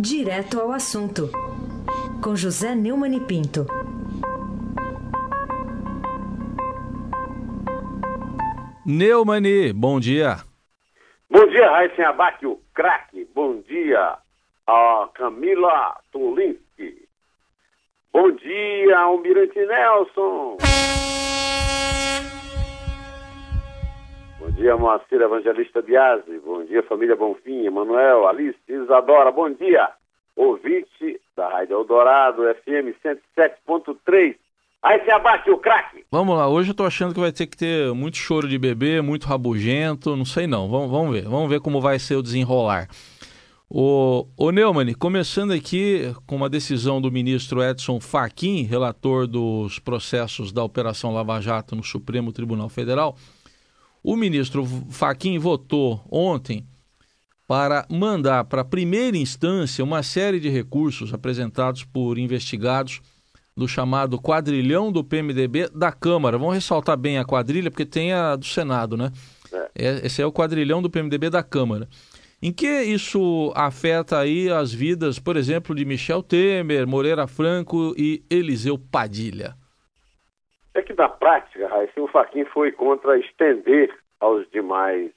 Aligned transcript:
Direto 0.00 0.60
ao 0.60 0.70
assunto, 0.70 1.28
com 2.22 2.36
José 2.36 2.72
Neumann 2.72 3.16
e 3.16 3.20
Pinto. 3.20 3.66
Neumani, 8.86 9.72
bom 9.72 9.98
dia. 9.98 10.36
Bom 11.28 11.44
dia, 11.48 11.68
Raíssen 11.68 12.04
Abac, 12.04 12.46
o 12.46 12.60
craque. 12.72 13.28
Bom 13.34 13.60
dia 13.62 14.18
a 14.68 15.08
Camila 15.14 15.98
Tolinski. 16.12 17.08
Bom 18.12 18.30
dia, 18.30 18.98
Almirante 19.00 19.66
Nelson. 19.66 20.58
Bom 24.40 24.50
dia, 24.52 24.76
Moacir 24.76 25.20
Evangelista 25.20 25.82
Biasi. 25.82 26.38
Bom 26.38 26.64
dia, 26.64 26.82
família 26.84 27.14
Bonfim, 27.14 27.66
Emanuel, 27.66 28.26
Alice, 28.26 28.58
Isadora. 28.68 29.30
Bom 29.30 29.50
dia, 29.50 29.90
ouvinte 30.38 31.20
da 31.36 31.48
Rádio 31.48 31.74
Eldorado, 31.74 32.42
FM 32.42 32.94
107.3. 33.04 34.36
Aí 34.80 35.04
se 35.04 35.10
abate 35.10 35.50
o 35.50 35.58
craque. 35.58 36.04
Vamos 36.10 36.36
lá, 36.36 36.48
hoje 36.48 36.70
eu 36.70 36.74
tô 36.74 36.84
achando 36.84 37.12
que 37.12 37.20
vai 37.20 37.32
ter 37.32 37.46
que 37.46 37.56
ter 37.56 37.92
muito 37.92 38.16
choro 38.16 38.48
de 38.48 38.56
bebê, 38.56 39.00
muito 39.00 39.26
rabugento, 39.26 40.16
não 40.16 40.24
sei 40.24 40.46
não. 40.46 40.68
Vamos, 40.68 40.90
vamos 40.90 41.12
ver, 41.12 41.22
vamos 41.24 41.50
ver 41.50 41.60
como 41.60 41.80
vai 41.80 41.98
ser 41.98 42.14
o 42.14 42.22
desenrolar. 42.22 42.88
O, 43.68 44.26
o 44.36 44.50
Neumann, 44.50 44.94
começando 44.94 45.50
aqui 45.50 46.14
com 46.26 46.36
uma 46.36 46.48
decisão 46.48 47.02
do 47.02 47.10
ministro 47.10 47.62
Edson 47.62 48.00
Fachin, 48.00 48.62
relator 48.62 49.26
dos 49.26 49.78
processos 49.80 50.52
da 50.52 50.62
Operação 50.62 51.12
Lava 51.12 51.40
Jato 51.40 51.74
no 51.74 51.82
Supremo 51.82 52.32
Tribunal 52.32 52.68
Federal, 52.68 53.16
o 54.02 54.16
ministro 54.16 54.64
Fachin 54.90 55.38
votou 55.38 56.00
ontem 56.10 56.64
para 57.48 57.86
mandar 57.90 58.44
para 58.44 58.60
a 58.60 58.64
primeira 58.64 59.16
instância 59.16 59.82
uma 59.82 60.02
série 60.02 60.38
de 60.38 60.50
recursos 60.50 61.14
apresentados 61.14 61.82
por 61.82 62.18
investigados 62.18 63.00
do 63.56 63.66
chamado 63.66 64.20
quadrilhão 64.20 64.92
do 64.92 65.02
PMDB 65.02 65.70
da 65.70 65.90
Câmara. 65.90 66.36
Vamos 66.36 66.54
ressaltar 66.54 66.98
bem 66.98 67.18
a 67.18 67.24
quadrilha, 67.24 67.70
porque 67.70 67.86
tem 67.86 68.12
a 68.12 68.36
do 68.36 68.44
Senado, 68.44 68.98
né? 68.98 69.10
É. 69.74 70.06
Esse 70.06 70.20
é 70.20 70.26
o 70.26 70.32
quadrilhão 70.32 70.82
do 70.82 70.90
PMDB 70.90 71.30
da 71.30 71.42
Câmara. 71.42 71.88
Em 72.40 72.52
que 72.52 72.82
isso 72.82 73.50
afeta 73.56 74.18
aí 74.18 74.50
as 74.50 74.72
vidas, 74.72 75.18
por 75.18 75.36
exemplo, 75.36 75.74
de 75.74 75.86
Michel 75.86 76.22
Temer, 76.22 76.86
Moreira 76.86 77.26
Franco 77.26 77.94
e 77.96 78.22
Eliseu 78.30 78.78
Padilha? 78.78 79.54
É 80.74 80.82
que 80.82 80.92
na 80.92 81.08
prática, 81.08 81.66
Raíssa, 81.66 82.00
o 82.00 82.06
Faquin 82.08 82.44
foi 82.44 82.70
contra 82.70 83.18
estender 83.18 83.92
aos 84.20 84.48
demais 84.50 85.10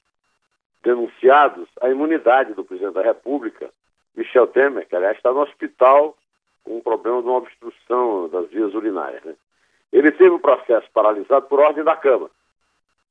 denunciados 0.84 1.68
a 1.82 1.90
imunidade 1.90 2.54
do 2.54 2.66
presidente 2.66 2.94
da 2.94 3.02
República, 3.02 3.70
Michel 4.16 4.48
Temer, 4.48 4.88
que 4.88 4.96
aliás 4.96 5.18
está 5.18 5.32
no 5.32 5.42
hospital 5.42 6.18
com 6.64 6.78
um 6.78 6.82
problema 6.82 7.22
de 7.22 7.28
uma 7.28 7.38
obstrução 7.38 8.30
das 8.30 8.50
vias 8.50 8.74
urinárias. 8.74 9.24
Né? 9.24 9.36
Ele 9.92 10.12
teve 10.12 10.32
o 10.32 10.40
processo 10.40 10.88
paralisado 10.94 11.48
por 11.48 11.60
ordem 11.60 11.84
da 11.84 11.96
Câmara, 11.96 12.32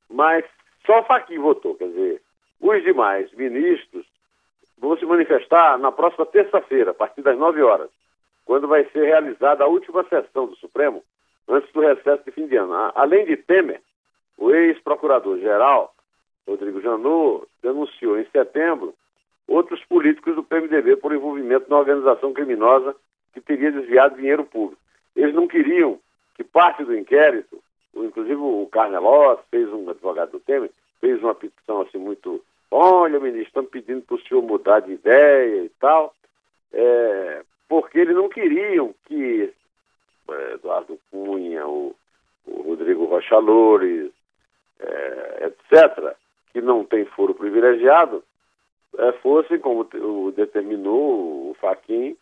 mas 0.09 0.45
só 0.85 0.99
o 0.99 1.03
Faquin 1.03 1.37
votou, 1.39 1.75
quer 1.75 1.87
dizer, 1.87 2.21
os 2.59 2.83
demais 2.83 3.31
ministros 3.33 4.05
vão 4.77 4.97
se 4.97 5.05
manifestar 5.05 5.77
na 5.77 5.91
próxima 5.91 6.25
terça-feira, 6.25 6.91
a 6.91 6.93
partir 6.93 7.21
das 7.21 7.37
9 7.37 7.61
horas, 7.61 7.89
quando 8.45 8.67
vai 8.67 8.83
ser 8.85 9.05
realizada 9.05 9.63
a 9.63 9.67
última 9.67 10.03
sessão 10.05 10.47
do 10.47 10.55
Supremo, 10.55 11.03
antes 11.47 11.71
do 11.71 11.81
recesso 11.81 12.23
de 12.23 12.31
fim 12.31 12.47
de 12.47 12.55
ano. 12.57 12.73
Além 12.95 13.25
de 13.25 13.37
Temer, 13.37 13.81
o 14.37 14.51
ex-procurador-geral, 14.51 15.93
Rodrigo 16.47 16.81
Janot, 16.81 17.47
denunciou 17.61 18.19
em 18.19 18.25
setembro 18.31 18.93
outros 19.47 19.83
políticos 19.85 20.35
do 20.35 20.43
PMDB 20.43 20.95
por 20.97 21.13
envolvimento 21.13 21.69
na 21.69 21.77
organização 21.77 22.33
criminosa 22.33 22.95
que 23.33 23.41
teria 23.41 23.71
desviado 23.71 24.15
dinheiro 24.15 24.45
público. 24.45 24.81
Eles 25.15 25.33
não 25.33 25.47
queriam 25.47 25.99
que 26.35 26.43
parte 26.43 26.83
do 26.83 26.97
inquérito, 26.97 27.61
inclusive 27.95 28.35
o 28.35 28.67
Carnelós 28.71 29.39
fez 29.49 29.71
um 29.71 29.89
advogado 29.89 30.31
do 30.31 30.39
Temer, 30.39 30.71
fez 30.99 31.21
uma 31.21 31.35
petição 31.35 31.81
assim 31.81 31.97
muito 31.97 32.41
olha, 32.71 33.19
ministro, 33.19 33.47
estamos 33.47 33.69
pedindo 33.69 34.01
para 34.03 34.15
o 34.15 34.21
senhor 34.21 34.41
mudar 34.41 34.79
de 34.79 34.93
ideia 34.93 35.65
e 35.65 35.69
tal, 35.79 36.15
é, 36.71 37.43
porque 37.67 37.99
eles 37.99 38.15
não 38.15 38.29
queriam 38.29 38.95
que 39.05 39.53
é, 40.29 40.53
Eduardo 40.53 40.97
Cunha, 41.11 41.67
o, 41.67 41.93
o 42.45 42.61
Rodrigo 42.61 43.05
Rocha 43.05 43.37
Loures, 43.37 44.11
é, 44.79 45.47
etc., 45.47 46.15
que 46.51 46.61
não 46.61 46.83
tem 46.83 47.05
foro 47.05 47.33
privilegiado, 47.33 48.23
é, 48.97 49.11
fossem, 49.13 49.59
como 49.59 49.87
o 49.93 50.31
determinou 50.31 51.51
o 51.51 51.55
Faquin, 51.59 52.15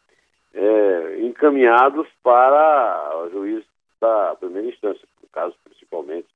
é, 0.54 1.20
encaminhados 1.22 2.08
para 2.24 3.24
o 3.24 3.30
juiz 3.30 3.64
da 4.00 4.36
primeira 4.40 4.70
instância, 4.70 5.08
no 5.22 5.30
caso 5.30 5.56
principalmente 5.64 6.28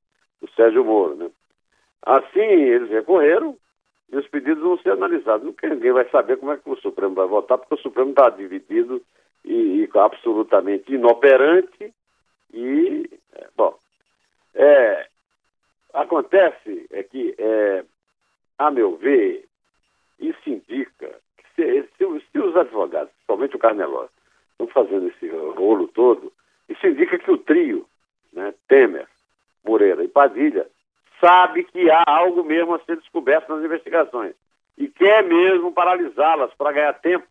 do 0.42 0.50
Sérgio 0.52 0.84
Moro. 0.84 1.16
Né? 1.16 1.30
Assim, 2.02 2.40
eles 2.40 2.90
recorreram, 2.90 3.58
e 4.12 4.18
os 4.18 4.28
pedidos 4.28 4.62
vão 4.62 4.78
ser 4.78 4.92
analisados. 4.92 5.46
Nunca 5.46 5.68
ninguém 5.68 5.92
vai 5.92 6.08
saber 6.10 6.38
como 6.38 6.52
é 6.52 6.58
que 6.58 6.70
o 6.70 6.78
Supremo 6.78 7.16
vai 7.16 7.28
votar, 7.28 7.58
porque 7.58 7.74
o 7.74 7.82
Supremo 7.82 8.12
está 8.12 8.30
dividido 8.30 9.02
e, 9.44 9.84
e, 9.84 9.90
absolutamente 9.96 10.94
inoperante 10.94 11.94
e, 12.54 13.10
é, 13.34 13.48
bom, 13.56 13.76
é, 14.54 15.08
acontece 15.94 16.88
é 16.92 17.04
que, 17.04 17.36
é, 17.38 17.84
a 18.58 18.72
meu 18.72 18.98
ver, 18.98 19.46
isso 20.20 20.50
indica 20.50 21.20
que 21.38 21.44
se, 21.56 21.90
se, 21.98 22.26
se 22.32 22.40
os 22.40 22.56
advogados, 22.56 23.12
principalmente 23.14 23.56
o 23.56 23.60
Carneló, 23.60 24.08
estão 24.52 24.68
fazendo 24.68 25.08
esse 25.08 25.28
rolo 25.30 25.88
todo, 25.90 26.34
isso 26.68 26.86
indica 26.88 27.18
que 27.20 27.32
o 27.32 27.38
trio, 27.38 27.88
né, 28.32 28.54
Temer, 28.68 29.08
Moreira 29.64 30.04
e 30.04 30.08
Padilha, 30.08 30.68
sabe 31.20 31.64
que 31.64 31.90
há 31.90 32.04
algo 32.06 32.44
mesmo 32.44 32.74
a 32.74 32.80
ser 32.80 32.98
descoberto 32.98 33.54
nas 33.54 33.64
investigações 33.64 34.36
e 34.78 34.88
quer 34.88 35.24
mesmo 35.24 35.72
paralisá-las 35.72 36.54
para 36.56 36.72
ganhar 36.72 36.94
tempo 36.94 37.28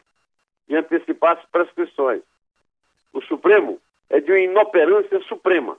e 0.69 0.77
antecipar 0.77 1.37
as 1.37 1.45
prescrições. 1.47 2.23
O 3.13 3.21
Supremo 3.23 3.81
é 4.09 4.21
de 4.21 4.31
uma 4.31 4.39
inoperância 4.39 5.21
suprema 5.23 5.77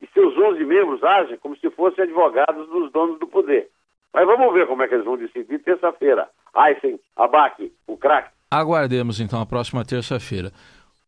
e 0.00 0.06
seus 0.08 0.36
11 0.36 0.64
membros 0.64 1.02
agem 1.02 1.36
como 1.38 1.56
se 1.56 1.70
fossem 1.70 2.04
advogados 2.04 2.68
dos 2.68 2.90
donos 2.92 3.18
do 3.18 3.26
poder. 3.26 3.68
Mas 4.12 4.26
vamos 4.26 4.52
ver 4.52 4.66
como 4.66 4.82
é 4.82 4.88
que 4.88 4.94
eles 4.94 5.04
vão 5.04 5.16
decidir 5.16 5.58
terça-feira. 5.60 6.28
Aysen, 6.54 6.98
Abac, 7.16 7.72
o 7.86 7.96
craque. 7.96 8.30
Aguardemos 8.50 9.20
então 9.20 9.40
a 9.40 9.46
próxima 9.46 9.84
terça-feira. 9.84 10.50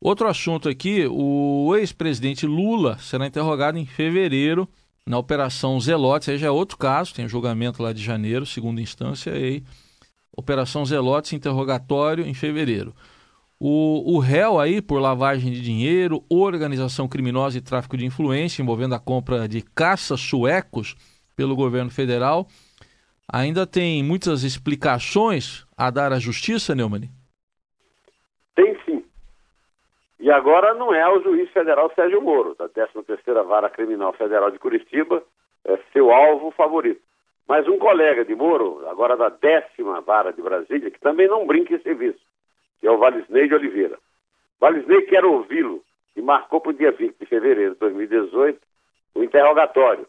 Outro 0.01 0.29
assunto 0.29 0.69
aqui, 0.69 1.07
o 1.11 1.75
ex-presidente 1.77 2.47
Lula 2.47 2.99
será 2.99 3.27
interrogado 3.27 3.79
em 3.79 3.87
fevereiro 3.87 4.69
na 5.07 5.19
Operação 5.19 5.79
Zelotes, 5.81 6.29
aí 6.29 6.39
já 6.39 6.47
é 6.47 6.51
outro 6.51 6.77
caso, 6.77 7.15
tem 7.15 7.29
julgamento 7.29 7.83
lá 7.83 7.93
de 7.93 8.03
janeiro, 8.03 8.47
segunda 8.47 8.81
instância, 8.81 9.31
e 9.31 9.63
Operação 10.37 10.85
Zelotes, 10.85 11.33
interrogatório 11.33 12.25
em 12.25 12.35
fevereiro. 12.35 12.95
O, 13.65 14.17
o 14.17 14.19
réu 14.19 14.59
aí 14.59 14.83
por 14.83 15.01
lavagem 15.01 15.53
de 15.53 15.63
dinheiro, 15.63 16.25
organização 16.29 17.09
criminosa 17.09 17.57
e 17.57 17.63
tráfico 17.63 17.97
de 17.97 18.05
influência 18.05 18.61
envolvendo 18.61 18.97
a 18.97 18.99
compra 18.99 19.47
de 19.47 19.63
caças 19.63 20.19
suecos 20.19 20.97
pelo 21.37 21.55
governo 21.55 21.89
federal, 21.89 22.49
ainda 23.33 23.65
tem 23.65 24.03
muitas 24.03 24.43
explicações 24.43 25.65
a 25.79 25.93
dar 25.93 26.13
à 26.13 26.19
justiça, 26.19 26.75
Neumann? 26.75 27.09
Tem 28.57 28.77
sim. 28.85 29.05
E 30.19 30.29
agora 30.29 30.75
não 30.75 30.93
é 30.93 31.09
o 31.09 31.23
juiz 31.23 31.49
federal 31.53 31.89
Sérgio 31.95 32.21
Moro, 32.21 32.57
da 32.57 32.69
13ª 32.69 33.47
Vara 33.47 33.71
Criminal 33.71 34.13
Federal 34.15 34.51
de 34.51 34.59
Curitiba, 34.59 35.23
é 35.65 35.79
seu 35.93 36.11
alvo 36.11 36.51
favorito. 36.51 37.01
Mas 37.47 37.69
um 37.69 37.79
colega 37.79 38.25
de 38.25 38.35
Moro, 38.35 38.85
agora 38.89 39.17
da 39.17 39.29
décima 39.29 40.01
Vara 40.01 40.33
de 40.33 40.43
Brasília, 40.43 40.91
que 40.91 40.99
também 40.99 41.29
não 41.29 41.47
brinca 41.47 41.73
em 41.73 41.81
serviço, 41.81 42.19
que 42.83 42.89
é 42.89 42.91
o 42.91 42.99
Valisney 42.99 43.47
de 43.47 43.55
Oliveira. 43.55 43.97
Valisney 44.61 45.03
quer 45.03 45.25
ouvi-lo 45.25 45.85
e 46.17 46.21
marcou 46.21 46.61
para 46.61 46.71
o 46.71 46.75
dia 46.75 46.91
20 46.91 47.17
de 47.17 47.27
fevereiro 47.27 47.75
de 47.75 47.79
2018 47.79 48.61
o 49.15 49.23
interrogatório 49.23 50.05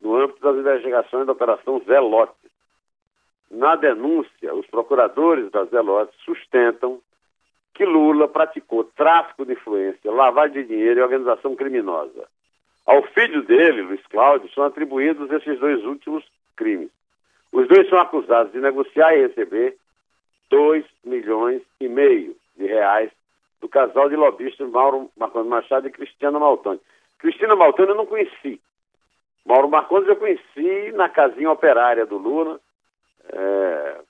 no 0.00 0.14
âmbito 0.14 0.40
das 0.40 0.56
investigações 0.56 1.26
da 1.26 1.32
Operação 1.32 1.82
Zelote. 1.84 2.32
Na 3.50 3.74
denúncia, 3.74 4.54
os 4.54 4.64
procuradores 4.68 5.50
da 5.50 5.64
Zelote 5.64 6.14
sustentam 6.24 7.00
que 7.74 7.84
Lula 7.84 8.28
praticou 8.28 8.84
tráfico 8.84 9.44
de 9.44 9.54
influência, 9.54 10.12
lavagem 10.12 10.62
de 10.62 10.68
dinheiro 10.68 11.00
e 11.00 11.02
organização 11.02 11.56
criminosa. 11.56 12.28
Ao 12.86 13.02
filho 13.08 13.42
dele, 13.42 13.82
Luiz 13.82 14.06
Cláudio, 14.06 14.48
são 14.54 14.62
atribuídos 14.62 15.32
esses 15.32 15.58
dois 15.58 15.84
últimos 15.84 16.24
crimes. 16.54 16.90
Os 17.50 17.66
dois 17.66 17.88
são 17.88 17.98
acusados 17.98 18.52
de 18.52 18.60
negociar 18.60 19.16
e 19.16 19.26
receber 19.26 19.76
2 20.50 20.84
milhões 21.04 21.62
e 21.80 21.88
meio 21.88 22.36
de 22.56 22.66
reais 22.66 23.10
do 23.60 23.68
casal 23.68 24.08
de 24.08 24.16
lobistas 24.16 24.68
Mauro 24.70 25.10
Marcondes 25.16 25.48
Machado 25.48 25.88
e 25.88 25.90
Cristina 25.90 26.38
Maltoni. 26.38 26.80
Cristina 27.18 27.56
Maltoni 27.56 27.90
eu 27.90 27.94
não 27.94 28.06
conheci. 28.06 28.60
Mauro 29.44 29.68
Marcondes 29.68 30.08
eu 30.08 30.16
conheci 30.16 30.92
na 30.92 31.08
casinha 31.08 31.50
operária 31.50 32.06
do 32.06 32.18
Lula. 32.18 32.60
É, 33.32 34.00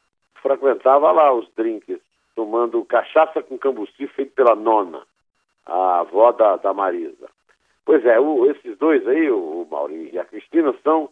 frequentava 0.42 1.12
lá 1.12 1.32
os 1.32 1.48
drinks 1.54 2.00
tomando 2.34 2.84
cachaça 2.84 3.42
com 3.42 3.56
cambuci 3.56 4.06
feito 4.08 4.32
pela 4.32 4.56
nona, 4.56 5.02
a 5.64 6.00
avó 6.00 6.32
da, 6.32 6.56
da 6.56 6.74
Marisa. 6.74 7.30
Pois 7.84 8.04
é, 8.04 8.18
o, 8.18 8.50
esses 8.50 8.76
dois 8.78 9.06
aí, 9.06 9.30
o 9.30 9.66
Maurício 9.70 10.14
e 10.14 10.18
a 10.18 10.24
Cristina, 10.24 10.74
são 10.82 11.08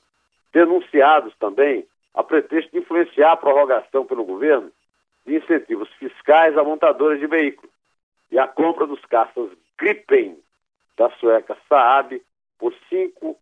denunciados 0.53 1.35
também 1.39 1.87
a 2.15 2.23
pretexto 2.23 2.73
de 2.73 2.79
influenciar 2.79 3.33
a 3.33 3.37
prorrogação 3.37 4.05
pelo 4.05 4.25
governo 4.25 4.71
de 5.27 5.37
incentivos 5.37 5.89
fiscais 5.95 6.57
a 6.57 6.65
montadoras 6.65 7.19
de 7.19 7.27
veículos 7.27 7.73
e 8.31 8.39
a 8.39 8.47
compra 8.47 8.87
dos 8.87 9.01
caças 9.07 9.51
Gripen 9.79 10.39
da 10.97 11.11
sueca 11.11 11.57
Saab 11.69 12.21
por 12.59 12.75
5 12.89 13.37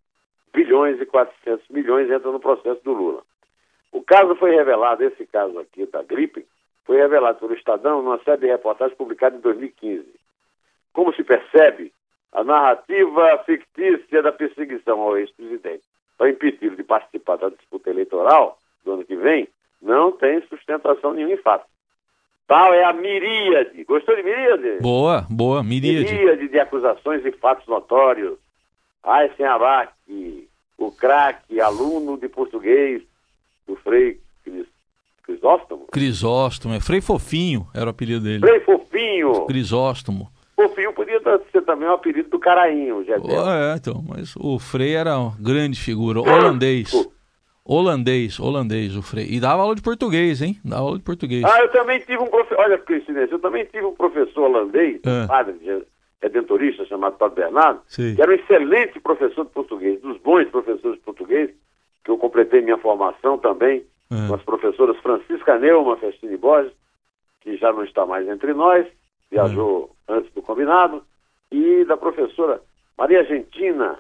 bilhões 0.53 1.00
e 1.00 1.06
400 1.06 1.69
milhões 1.69 2.11
entra 2.11 2.31
no 2.31 2.41
processo 2.41 2.82
do 2.82 2.93
Lula. 2.93 3.23
O 3.93 4.03
caso 4.03 4.35
foi 4.37 4.55
revelado, 4.55 5.05
esse 5.05 5.27
caso 5.27 5.59
aqui 5.59 5.87
da 5.87 6.03
Gripen, 6.03 6.44
foi 6.85 6.97
revelado 6.97 7.38
pelo 7.38 7.55
Estadão 7.55 8.03
numa 8.03 8.19
série 8.23 8.43
de 8.43 8.47
reportagens 8.47 8.97
publicada 8.97 9.37
em 9.37 9.41
2015. 9.41 10.06
Como 10.93 11.15
se 11.15 11.23
percebe, 11.23 11.93
a 12.33 12.43
narrativa 12.44 13.43
fictícia 13.44 14.23
da 14.23 14.33
perseguição 14.33 15.00
ao 15.00 15.17
ex-presidente 15.19 15.85
para 16.17 16.31
impedi-lo 16.31 16.76
de 16.76 16.85
participar 16.85 17.37
da 17.37 17.49
disputa 17.49 17.91
eleitoral 17.91 18.59
do 18.85 18.93
ano 18.93 19.05
que 19.05 19.17
vem 19.17 19.49
não 19.81 20.12
tem 20.12 20.43
sustentação 20.49 21.12
nenhuma 21.12 21.35
em 21.35 21.38
fato. 21.38 21.67
Tal 22.50 22.75
é 22.75 22.82
a 22.82 22.93
miríade. 22.93 23.85
Gostou 23.85 24.17
de 24.17 24.25
miríade? 24.25 24.81
Boa, 24.81 25.25
boa, 25.31 25.62
miríade. 25.62 26.12
Miríade 26.12 26.49
de 26.49 26.58
acusações 26.58 27.25
e 27.25 27.31
fatos 27.31 27.64
notórios. 27.69 28.37
Aysen 29.05 29.47
Abac, 29.47 29.93
o 30.76 30.91
craque, 30.91 31.61
aluno 31.61 32.19
de 32.19 32.29
português 32.29 33.02
do 33.69 33.76
Frei 33.76 34.19
Crisóstomo. 35.23 35.87
Crisóstomo, 35.93 36.75
é 36.75 36.81
Frei 36.81 37.00
Fofinho, 37.00 37.69
era 37.73 37.87
o 37.87 37.91
apelido 37.91 38.25
dele. 38.25 38.41
Frei 38.41 38.58
Fofinho. 38.58 39.47
Crisóstomo. 39.47 40.29
Fofinho 40.56 40.93
podia 40.93 41.20
ser 41.52 41.62
também 41.62 41.88
o 41.88 41.93
apelido 41.93 42.31
do 42.31 42.41
Carainho, 42.41 43.05
já 43.05 43.14
oh, 43.17 43.49
É, 43.49 43.76
então, 43.76 44.05
mas 44.08 44.35
o 44.37 44.58
Frei 44.58 44.97
era 44.97 45.17
uma 45.17 45.37
grande 45.38 45.79
figura, 45.79 46.20
holandês. 46.20 46.91
Holandês, 47.73 48.41
holandês, 48.41 48.97
o 48.97 49.03
Frei. 49.03 49.29
E 49.31 49.39
dava 49.39 49.63
aula 49.63 49.77
de 49.77 49.83
português, 49.83 50.43
hein? 50.43 50.59
Dava 50.65 50.83
aula 50.83 50.99
de 50.99 51.05
português. 51.05 51.45
Ah, 51.45 51.61
eu 51.61 51.71
também 51.71 52.01
tive 52.01 52.19
um 52.19 52.27
professor, 52.27 52.59
olha 52.59 52.77
que 52.77 52.87
coincidência, 52.87 53.33
eu 53.33 53.39
também 53.39 53.65
tive 53.67 53.85
um 53.85 53.95
professor 53.95 54.51
holandês, 54.51 55.01
é. 55.05 55.27
padre 55.29 55.85
redentorista 56.21 56.85
chamado 56.87 57.17
Padre 57.17 57.43
Bernardo, 57.43 57.81
Sim. 57.87 58.17
que 58.17 58.21
era 58.21 58.33
um 58.33 58.35
excelente 58.35 58.99
professor 58.99 59.45
de 59.45 59.53
português, 59.53 60.01
dos 60.01 60.19
bons 60.19 60.49
professores 60.49 60.99
de 60.99 61.05
português, 61.05 61.51
que 62.05 62.11
eu 62.11 62.19
completei 62.19 62.61
minha 62.61 62.77
formação 62.77 63.39
também, 63.39 63.85
é. 64.11 64.27
com 64.27 64.35
as 64.35 64.43
professoras 64.43 64.97
Francisca 64.99 65.57
Neuma 65.57 65.97
Festini 65.97 66.37
Borges, 66.37 66.73
que 67.41 67.57
já 67.57 67.73
não 67.73 67.85
está 67.85 68.05
mais 68.05 68.29
entre 68.29 68.53
nós, 68.53 68.85
viajou 69.31 69.95
é. 70.09 70.15
antes 70.15 70.33
do 70.35 70.43
combinado, 70.43 71.05
e 71.53 71.85
da 71.85 71.97
professora 71.97 72.61
Maria 72.99 73.21
Argentina, 73.21 73.97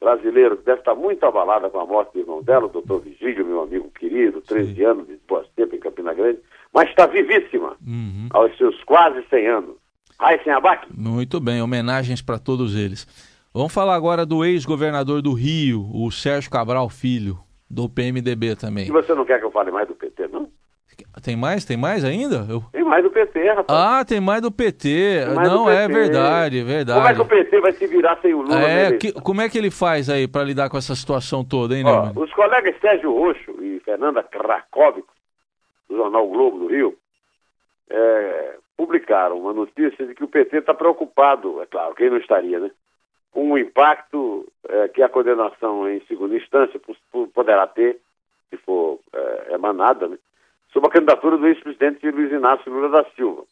brasileiro, 0.00 0.56
que 0.56 0.64
deve 0.64 0.80
estar 0.80 0.94
muito 0.94 1.24
abalada 1.24 1.70
com 1.70 1.80
a 1.80 1.86
morte 1.86 2.12
do 2.12 2.20
irmão 2.20 2.42
dela, 2.42 2.66
o 2.66 2.68
doutor 2.68 3.00
Vigílio, 3.00 3.46
meu 3.46 3.62
amigo 3.62 3.90
querido, 3.90 4.40
13 4.40 4.74
Sim. 4.74 4.84
anos 4.84 5.06
de 5.06 5.18
boa 5.26 5.44
tempo 5.56 5.74
em 5.74 5.80
Campina 5.80 6.12
Grande, 6.12 6.38
mas 6.72 6.88
está 6.90 7.06
vivíssima, 7.06 7.76
uhum. 7.86 8.28
aos 8.30 8.56
seus 8.56 8.82
quase 8.84 9.24
100 9.28 9.46
anos. 9.48 9.76
Raíssen 10.18 10.52
Abac. 10.52 10.86
Muito 10.96 11.40
bem, 11.40 11.60
homenagens 11.60 12.22
para 12.22 12.38
todos 12.38 12.74
eles. 12.74 13.06
Vamos 13.52 13.72
falar 13.72 13.94
agora 13.94 14.26
do 14.26 14.44
ex-governador 14.44 15.22
do 15.22 15.32
Rio, 15.32 15.88
o 15.92 16.10
Sérgio 16.10 16.50
Cabral 16.50 16.88
Filho, 16.88 17.38
do 17.68 17.88
PMDB 17.88 18.56
também. 18.56 18.86
E 18.86 18.90
você 18.90 19.14
não 19.14 19.24
quer 19.24 19.38
que 19.38 19.44
eu 19.44 19.50
fale 19.50 19.70
mais 19.70 19.88
do 19.88 19.94
PT, 19.94 20.28
não? 20.28 20.48
Tem 21.22 21.36
mais? 21.36 21.64
Tem 21.64 21.76
mais 21.76 22.04
ainda? 22.04 22.46
Eu... 22.48 22.62
Tem 22.72 22.84
mais 22.84 23.02
do 23.02 23.10
PT, 23.10 23.48
rapaz. 23.48 23.66
Ah, 23.68 24.04
tem 24.04 24.20
mais 24.20 24.42
do 24.42 24.50
PT. 24.50 25.24
Mais 25.34 25.48
não, 25.48 25.64
do 25.64 25.70
PT. 25.70 25.82
é 25.82 25.88
verdade, 25.88 26.60
é 26.60 26.64
verdade. 26.64 26.98
Como 26.98 27.08
é 27.08 27.14
que 27.14 27.20
o 27.20 27.26
PT 27.26 27.60
vai 27.60 27.72
se 27.72 27.86
virar 27.86 28.18
sem 28.20 28.34
o 28.34 28.42
Lula? 28.42 28.60
É, 28.60 28.92
que, 28.92 29.12
como 29.12 29.40
é 29.40 29.48
que 29.48 29.56
ele 29.56 29.70
faz 29.70 30.10
aí 30.10 30.28
para 30.28 30.44
lidar 30.44 30.68
com 30.68 30.76
essa 30.76 30.94
situação 30.94 31.44
toda, 31.44 31.74
hein, 31.74 31.84
Ó, 31.86 32.12
Os 32.14 32.32
colegas 32.32 32.78
Sérgio 32.80 33.12
Roxo 33.12 33.62
e 33.62 33.80
Fernanda 33.80 34.22
Krakovic, 34.22 35.08
do 35.88 35.96
jornal 35.96 36.26
Globo 36.28 36.58
do 36.58 36.66
Rio, 36.66 36.96
é, 37.88 38.56
publicaram 38.76 39.38
uma 39.38 39.52
notícia 39.52 40.06
de 40.06 40.14
que 40.14 40.24
o 40.24 40.28
PT 40.28 40.58
está 40.58 40.74
preocupado, 40.74 41.62
é 41.62 41.66
claro, 41.66 41.94
quem 41.94 42.10
não 42.10 42.18
estaria, 42.18 42.60
né? 42.60 42.70
Com 43.32 43.52
o 43.52 43.58
impacto 43.58 44.46
é, 44.68 44.88
que 44.88 45.02
a 45.02 45.08
condenação 45.08 45.88
em 45.88 46.00
segunda 46.06 46.36
instância 46.36 46.80
poderá 47.34 47.66
ter, 47.66 47.98
se 48.50 48.56
for 48.58 49.00
é, 49.14 49.54
emanada, 49.54 50.08
né? 50.08 50.18
Sobre 50.76 50.90
a 50.90 50.92
candidatura 50.92 51.38
do 51.38 51.46
ex-presidente 51.46 52.10
Luiz 52.10 52.30
Inácio 52.30 52.70
Lula 52.70 52.90
da 52.90 53.10
Silva 53.12 53.44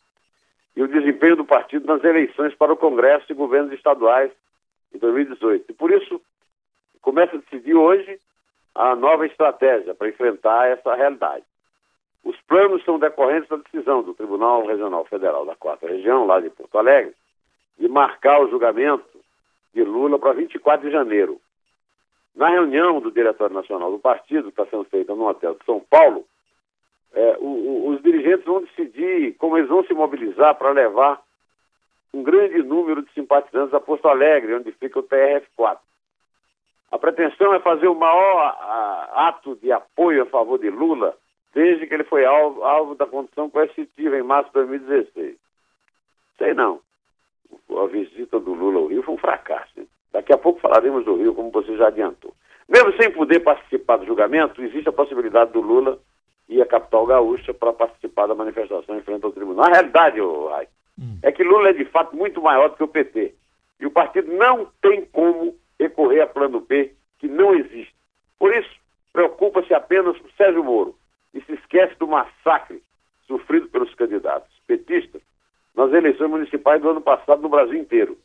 e 0.76 0.82
o 0.82 0.86
desempenho 0.86 1.36
do 1.36 1.44
partido 1.46 1.86
nas 1.86 2.04
eleições 2.04 2.54
para 2.54 2.70
o 2.70 2.76
Congresso 2.76 3.24
e 3.30 3.34
governos 3.34 3.72
estaduais 3.72 4.30
em 4.94 4.98
2018. 4.98 5.64
E 5.70 5.72
por 5.72 5.90
isso, 5.90 6.20
começa 7.00 7.34
a 7.34 7.38
decidir 7.38 7.74
hoje 7.74 8.20
a 8.74 8.94
nova 8.94 9.24
estratégia 9.24 9.94
para 9.94 10.10
enfrentar 10.10 10.68
essa 10.68 10.94
realidade. 10.94 11.46
Os 12.22 12.38
planos 12.42 12.84
são 12.84 12.98
decorrentes 12.98 13.48
da 13.48 13.56
decisão 13.56 14.02
do 14.02 14.12
Tribunal 14.12 14.66
Regional 14.66 15.06
Federal 15.06 15.46
da 15.46 15.56
Quarta 15.56 15.88
Região, 15.88 16.26
lá 16.26 16.40
de 16.40 16.50
Porto 16.50 16.76
Alegre, 16.76 17.14
de 17.78 17.88
marcar 17.88 18.38
o 18.42 18.50
julgamento 18.50 19.18
de 19.72 19.82
Lula 19.82 20.18
para 20.18 20.34
24 20.34 20.86
de 20.86 20.92
janeiro. 20.92 21.40
Na 22.36 22.50
reunião 22.50 23.00
do 23.00 23.10
Diretório 23.10 23.54
Nacional 23.54 23.90
do 23.90 23.98
Partido, 23.98 24.52
que 24.52 24.60
está 24.60 24.66
sendo 24.66 24.84
feita 24.84 25.14
no 25.14 25.26
hotel 25.26 25.54
de 25.54 25.64
São 25.64 25.80
Paulo, 25.80 26.26
é, 27.14 27.36
o, 27.38 27.46
o, 27.46 27.88
os 27.90 28.02
dirigentes 28.02 28.44
vão 28.44 28.62
decidir 28.62 29.34
como 29.38 29.56
eles 29.56 29.68
vão 29.68 29.84
se 29.84 29.94
mobilizar 29.94 30.54
para 30.56 30.72
levar 30.72 31.22
um 32.12 32.22
grande 32.22 32.62
número 32.62 33.02
de 33.02 33.12
simpatizantes 33.12 33.74
a 33.74 33.80
Porto 33.80 34.06
Alegre, 34.08 34.54
onde 34.54 34.72
fica 34.72 34.98
o 34.98 35.02
TRF4. 35.02 35.78
A 36.92 36.98
pretensão 36.98 37.54
é 37.54 37.60
fazer 37.60 37.88
o 37.88 37.94
maior 37.94 38.38
a, 38.38 39.28
ato 39.28 39.56
de 39.56 39.72
apoio 39.72 40.22
a 40.22 40.26
favor 40.26 40.58
de 40.58 40.70
Lula 40.70 41.16
desde 41.52 41.86
que 41.86 41.94
ele 41.94 42.04
foi 42.04 42.24
alvo, 42.24 42.64
alvo 42.64 42.94
da 42.94 43.06
condição 43.06 43.48
coercitiva 43.48 44.16
em 44.16 44.22
março 44.22 44.48
de 44.48 44.54
2016. 44.54 45.36
Sei 46.38 46.54
não. 46.54 46.80
A 47.70 47.86
visita 47.86 48.40
do 48.40 48.52
Lula 48.52 48.80
ao 48.80 48.86
Rio 48.86 49.02
foi 49.02 49.14
um 49.14 49.18
fracasso. 49.18 49.86
Daqui 50.12 50.32
a 50.32 50.38
pouco 50.38 50.60
falaremos 50.60 51.04
do 51.04 51.16
Rio, 51.16 51.34
como 51.34 51.50
você 51.50 51.76
já 51.76 51.88
adiantou. 51.88 52.34
Mesmo 52.68 52.92
sem 52.96 53.10
poder 53.12 53.40
participar 53.40 53.98
do 53.98 54.06
julgamento, 54.06 54.62
existe 54.62 54.88
a 54.88 54.92
possibilidade 54.92 55.52
do 55.52 55.60
Lula 55.60 55.98
ir 56.48 56.60
à 56.60 56.66
capital 56.66 57.06
gaúcha 57.06 57.54
para 57.54 57.72
participar 57.72 58.26
da 58.26 58.34
manifestação 58.34 58.96
em 58.96 59.02
frente 59.02 59.24
ao 59.24 59.32
tribunal. 59.32 59.66
Na 59.66 59.72
realidade, 59.72 60.20
oh, 60.20 60.48
Rai, 60.48 60.68
hum. 60.98 61.18
é 61.22 61.32
que 61.32 61.42
Lula 61.42 61.70
é 61.70 61.72
de 61.72 61.84
fato 61.86 62.14
muito 62.16 62.42
maior 62.42 62.68
do 62.68 62.76
que 62.76 62.82
o 62.82 62.88
PT. 62.88 63.34
E 63.80 63.86
o 63.86 63.90
partido 63.90 64.32
não 64.32 64.68
tem 64.80 65.04
como 65.06 65.56
recorrer 65.78 66.20
a 66.20 66.26
plano 66.26 66.60
B, 66.60 66.92
que 67.18 67.28
não 67.28 67.54
existe. 67.54 67.94
Por 68.38 68.54
isso, 68.54 68.70
preocupa-se 69.12 69.72
apenas 69.74 70.16
com 70.18 70.28
Sérgio 70.36 70.64
Moro 70.64 70.96
e 71.32 71.40
se 71.42 71.52
esquece 71.54 71.94
do 71.98 72.06
massacre 72.06 72.82
sofrido 73.26 73.68
pelos 73.68 73.94
candidatos 73.94 74.50
petistas 74.66 75.22
nas 75.74 75.92
eleições 75.92 76.30
municipais 76.30 76.80
do 76.80 76.90
ano 76.90 77.00
passado 77.00 77.42
no 77.42 77.48
Brasil 77.48 77.74
inteiro. 77.74 78.16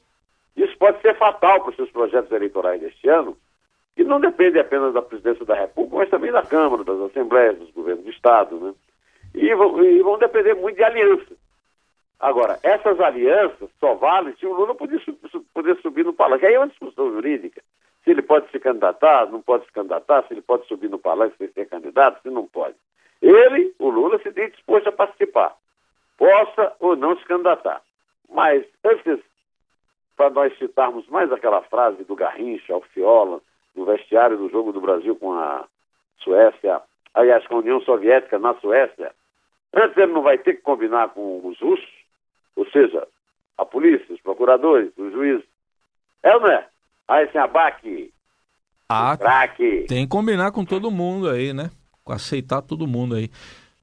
Isso 0.56 0.78
pode 0.78 1.02
ser 1.02 1.16
fatal 1.18 1.62
para 1.62 1.70
os 1.70 1.76
seus 1.76 1.90
projetos 1.90 2.32
eleitorais 2.32 2.82
deste 2.82 3.08
ano, 3.08 3.38
que 4.00 4.03
não 4.06 4.22
dependem 4.22 4.62
apenas 4.62 4.94
da 4.94 5.01
presidência 5.01 5.44
da 5.44 5.56
República, 5.56 5.98
mas 5.98 6.10
também 6.10 6.32
da 6.32 6.41
Câmara, 6.41 6.86
das 6.86 7.01
Assembleias, 7.01 7.60
dos 7.60 7.70
governos 7.72 8.06
do 8.06 8.10
Estado, 8.10 8.58
né? 8.58 8.74
E 9.36 9.53
vão, 9.53 9.84
e 9.84 10.01
vão 10.01 10.18
depender 10.18 10.53
muito 10.53 10.77
de 10.77 10.84
alianças. 10.86 11.38
Agora, 12.18 12.58
essas 12.63 12.98
alianças 13.01 13.70
só 13.77 13.96
valem 13.96 14.34
se 14.38 14.46
o 14.46 14.53
Lula 14.53 14.74
puder, 14.74 15.01
poder 15.53 15.75
subir 15.82 16.06
no 16.06 16.13
palanque. 16.13 16.46
Aí 16.46 16.53
é 16.53 16.60
uma 16.60 16.70
discussão 16.70 17.12
jurídica. 17.12 17.62
Se 18.06 18.12
ele 18.12 18.22
pode 18.22 18.50
se 18.51 18.60
candidatar, 18.62 19.25
não 19.29 19.41
pode 19.41 19.65
se 19.65 19.72
candidatar, 19.74 20.24
se 20.24 20.34
ele 20.34 20.41
pode 20.41 20.65
subir 20.68 20.89
no 20.89 20.98
palanque 20.98 21.36
sem 21.38 21.50
ser 21.50 21.65
candidato, 21.65 22.22
se 22.22 22.29
não 22.29 22.48
pode. 22.48 22.75
Ele, 23.22 23.75
o 23.79 23.89
Lula, 23.89 24.18
se 24.20 24.32
tem 24.32 24.50
disposto 24.50 24.88
a 24.88 24.94
participar, 24.94 25.58
possa 26.18 26.74
ou 26.79 26.96
não 26.96 27.18
se 27.18 27.25
candidatar. 27.25 27.82
Mas, 28.29 28.65
antes, 28.82 29.20
para 30.15 30.29
nós 30.29 30.58
citarmos 30.58 31.06
mais 31.10 31.29
aquela 31.34 31.62
frase 31.63 32.06
do 32.06 32.15
Garrincha, 32.15 32.74
Alfiola, 32.74 33.41
no 33.80 33.86
vestiário 33.86 34.38
do 34.38 34.50
jogo 34.50 34.72
do 34.72 34.82
Brasil 34.82 35.16
com 35.16 35.34
a 35.34 35.66
Suécia, 36.20 36.82
aliás, 37.14 37.48
com 37.48 37.56
a 37.56 37.60
União 37.60 37.82
Soviética 37.82 38.38
na 38.38 38.54
Suécia, 38.56 39.12
antes 39.74 39.98
ele 39.98 40.12
não 40.12 40.22
vai 40.22 40.38
ter 40.38 40.56
que 40.56 40.62
combinar 40.62 41.10
com 41.10 41.48
os 41.48 41.60
russos, 41.60 41.90
ou 42.56 42.70
seja, 42.70 43.08
a 43.58 43.66
polícia, 43.66 44.14
os 44.14 44.22
procuradores, 44.22 44.92
os 44.98 45.12
juízes. 45.14 45.46
É 46.22 46.36
ou 46.36 46.42
não 46.42 46.52
é? 46.52 46.68
Aí 47.08 47.32
sem 47.32 47.40
abaque. 47.40 48.14
Ah, 48.90 49.18
tem 49.88 50.04
que 50.04 50.08
combinar 50.08 50.52
com 50.52 50.66
todo 50.66 50.92
mundo 50.92 51.30
aí, 51.30 51.54
né? 51.54 51.70
aceitar 52.12 52.62
todo 52.62 52.88
mundo 52.88 53.16
aí. 53.16 53.30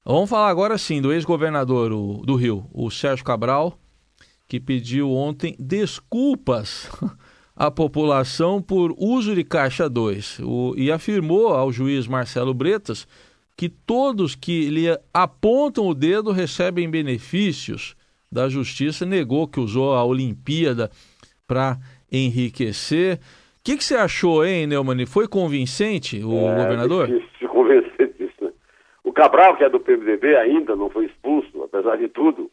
Vamos 0.04 0.28
falar 0.28 0.48
agora 0.48 0.76
sim 0.76 1.00
do 1.00 1.12
ex-governador 1.12 1.90
do 1.90 2.34
Rio, 2.34 2.68
o 2.72 2.90
Sérgio 2.90 3.24
Cabral, 3.24 3.78
que 4.48 4.60
pediu 4.60 5.12
ontem 5.12 5.56
desculpas 5.58 6.90
à 7.56 7.70
população 7.70 8.60
por 8.60 8.94
uso 8.98 9.34
de 9.34 9.42
caixa 9.42 9.88
2 9.88 10.40
o, 10.40 10.74
e 10.76 10.92
afirmou 10.92 11.48
ao 11.48 11.72
juiz 11.72 12.06
Marcelo 12.06 12.52
Bretas 12.52 13.08
que 13.56 13.70
todos 13.70 14.34
que 14.34 14.68
lhe 14.68 14.86
apontam 15.14 15.86
o 15.86 15.94
dedo 15.94 16.30
recebem 16.30 16.90
benefícios 16.90 17.96
da 18.30 18.48
justiça, 18.48 19.06
negou 19.06 19.48
que 19.48 19.58
usou 19.58 19.94
a 19.94 20.04
Olimpíada 20.04 20.90
para 21.48 21.78
enriquecer. 22.12 23.16
O 23.16 23.64
que, 23.64 23.76
que, 23.78 23.84
você 23.84 23.96
achou, 23.96 24.44
hein, 24.44 24.66
Neumann? 24.66 25.06
Foi 25.06 25.26
convincente 25.26 26.22
o 26.22 26.48
é, 26.48 26.56
governador? 26.56 27.06
Difícil 27.06 27.48
convencer 27.48 28.12
disso, 28.12 28.34
né? 28.42 28.52
O 29.02 29.12
Cabral, 29.12 29.56
que 29.56 29.64
é 29.64 29.70
do 29.70 29.80
PMDB, 29.80 30.36
ainda 30.36 30.76
não 30.76 30.90
foi 30.90 31.06
expulso, 31.06 31.62
apesar 31.62 31.96
de 31.96 32.08
tudo. 32.08 32.50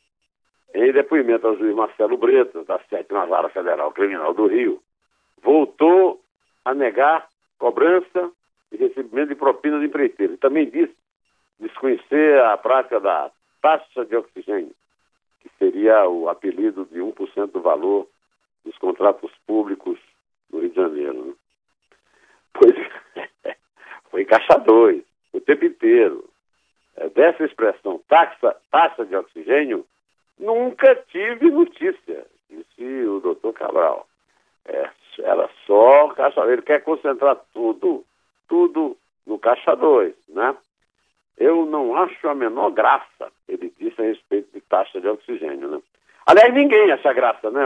Em 0.73 0.91
depoimento 0.91 1.45
ao 1.45 1.57
juiz 1.57 1.75
Marcelo 1.75 2.17
Brito, 2.17 2.63
da 2.63 2.79
sétima 2.89 3.25
vara 3.25 3.49
federal 3.49 3.91
criminal 3.91 4.33
do 4.33 4.47
Rio, 4.47 4.79
voltou 5.43 6.21
a 6.65 6.73
negar 6.73 7.27
cobrança 7.59 8.31
e 8.71 8.77
recebimento 8.77 9.29
de 9.29 9.35
propina 9.35 9.79
de 9.79 9.85
empreiteiro. 9.85 10.37
Também 10.37 10.69
disse 10.69 10.95
desconhecer 11.59 12.39
a 12.41 12.57
prática 12.57 12.99
da 12.99 13.31
taxa 13.61 14.05
de 14.05 14.15
oxigênio, 14.15 14.73
que 15.41 15.49
seria 15.57 16.07
o 16.07 16.29
apelido 16.29 16.85
de 16.85 16.99
1% 16.99 17.51
do 17.51 17.61
valor 17.61 18.07
dos 18.65 18.77
contratos 18.77 19.31
públicos 19.45 19.99
no 20.51 20.59
Rio 20.59 20.69
de 20.69 20.75
Janeiro. 20.75 21.25
Né? 21.25 21.33
Pois 22.53 22.75
foi 24.09 24.25
caixa 24.25 24.57
2, 24.57 25.03
o 25.33 25.41
tempo 25.41 25.65
inteiro. 25.65 26.29
É, 26.95 27.09
dessa 27.09 27.43
expressão 27.43 27.99
taxa, 28.07 28.55
taxa 28.69 29.05
de 29.05 29.15
oxigênio, 29.15 29.85
nunca 30.37 30.95
tive 31.11 31.49
notícia, 31.49 32.25
disse 32.49 33.07
o 33.07 33.19
doutor 33.19 33.53
Cabral. 33.53 34.07
É, 34.65 34.89
era 35.19 35.49
só 35.65 36.09
caixa 36.09 36.41
ele 36.45 36.61
quer 36.61 36.83
concentrar 36.83 37.37
tudo, 37.53 38.03
tudo 38.47 38.97
no 39.25 39.37
caixa 39.37 39.75
2, 39.75 40.13
né? 40.29 40.55
Eu 41.37 41.65
não 41.65 41.95
acho 41.95 42.27
a 42.27 42.35
menor 42.35 42.71
graça, 42.71 43.31
ele 43.47 43.73
disse 43.79 43.99
a 43.99 44.05
respeito 44.05 44.51
de 44.53 44.61
taxa 44.61 45.01
de 45.01 45.07
oxigênio, 45.07 45.67
né? 45.67 45.81
Aliás, 46.25 46.53
ninguém 46.53 46.91
acha 46.91 47.11
graça, 47.11 47.49
né? 47.49 47.65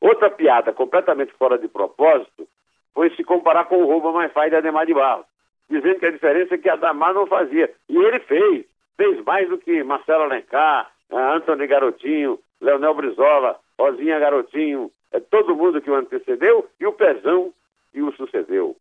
Outra 0.00 0.30
piada 0.30 0.72
completamente 0.72 1.32
fora 1.34 1.58
de 1.58 1.68
propósito 1.68 2.48
foi 2.94 3.10
se 3.10 3.22
comparar 3.22 3.66
com 3.66 3.76
o 3.82 3.86
roubo 3.86 4.12
mais 4.12 4.32
faz 4.32 4.50
de 4.50 4.56
Ademar 4.56 4.86
de 4.86 4.94
Barros, 4.94 5.26
dizendo 5.70 5.98
que 5.98 6.06
a 6.06 6.10
diferença 6.10 6.54
é 6.54 6.58
que 6.58 6.68
Ademar 6.68 7.14
não 7.14 7.26
fazia. 7.26 7.70
E 7.88 7.96
ele 7.96 8.18
fez, 8.20 8.66
fez 8.96 9.24
mais 9.24 9.48
do 9.48 9.58
que 9.58 9.82
Marcelo 9.84 10.24
Alencar, 10.24 10.90
Antônio 11.10 11.68
Garotinho, 11.68 12.38
Leonel 12.60 12.94
Brizola, 12.94 13.58
Rosinha 13.78 14.18
Garotinho, 14.18 14.90
todo 15.20 15.56
mundo 15.56 15.80
que 15.80 15.90
o 15.90 15.94
antecedeu 15.94 16.68
e 16.80 16.86
o 16.86 16.92
Pezão 16.92 17.52
que 17.92 18.00
o 18.00 18.12
sucedeu. 18.12 18.76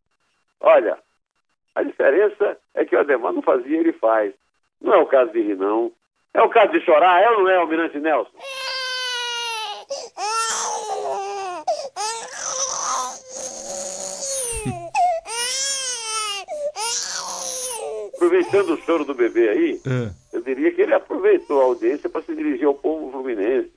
Olha, 0.59 0.97
a 1.75 1.83
diferença 1.83 2.57
é 2.73 2.85
que 2.85 2.95
o 2.95 2.99
Ademar 2.99 3.33
não 3.33 3.41
fazia, 3.41 3.79
ele 3.79 3.93
faz. 3.93 4.33
Não 4.79 4.93
é 4.93 4.97
o 4.97 5.07
caso 5.07 5.31
de 5.31 5.41
rir, 5.41 5.57
não. 5.57 5.91
É 6.33 6.41
o 6.41 6.49
caso 6.49 6.71
de 6.71 6.79
chorar, 6.81 7.21
é 7.21 7.29
ou 7.29 7.43
não 7.43 7.49
é, 7.49 7.57
Almirante 7.57 7.99
Nelson? 7.99 8.31
Aproveitando 18.15 18.73
o 18.73 18.77
choro 18.83 19.03
do 19.03 19.15
bebê 19.15 19.49
aí, 19.49 19.81
é. 19.85 20.37
eu 20.37 20.41
diria 20.41 20.71
que 20.71 20.81
ele 20.83 20.93
aproveitou 20.93 21.59
a 21.59 21.65
audiência 21.65 22.07
para 22.07 22.21
se 22.21 22.35
dirigir 22.35 22.67
ao 22.67 22.75
povo 22.75 23.11
fluminense, 23.11 23.71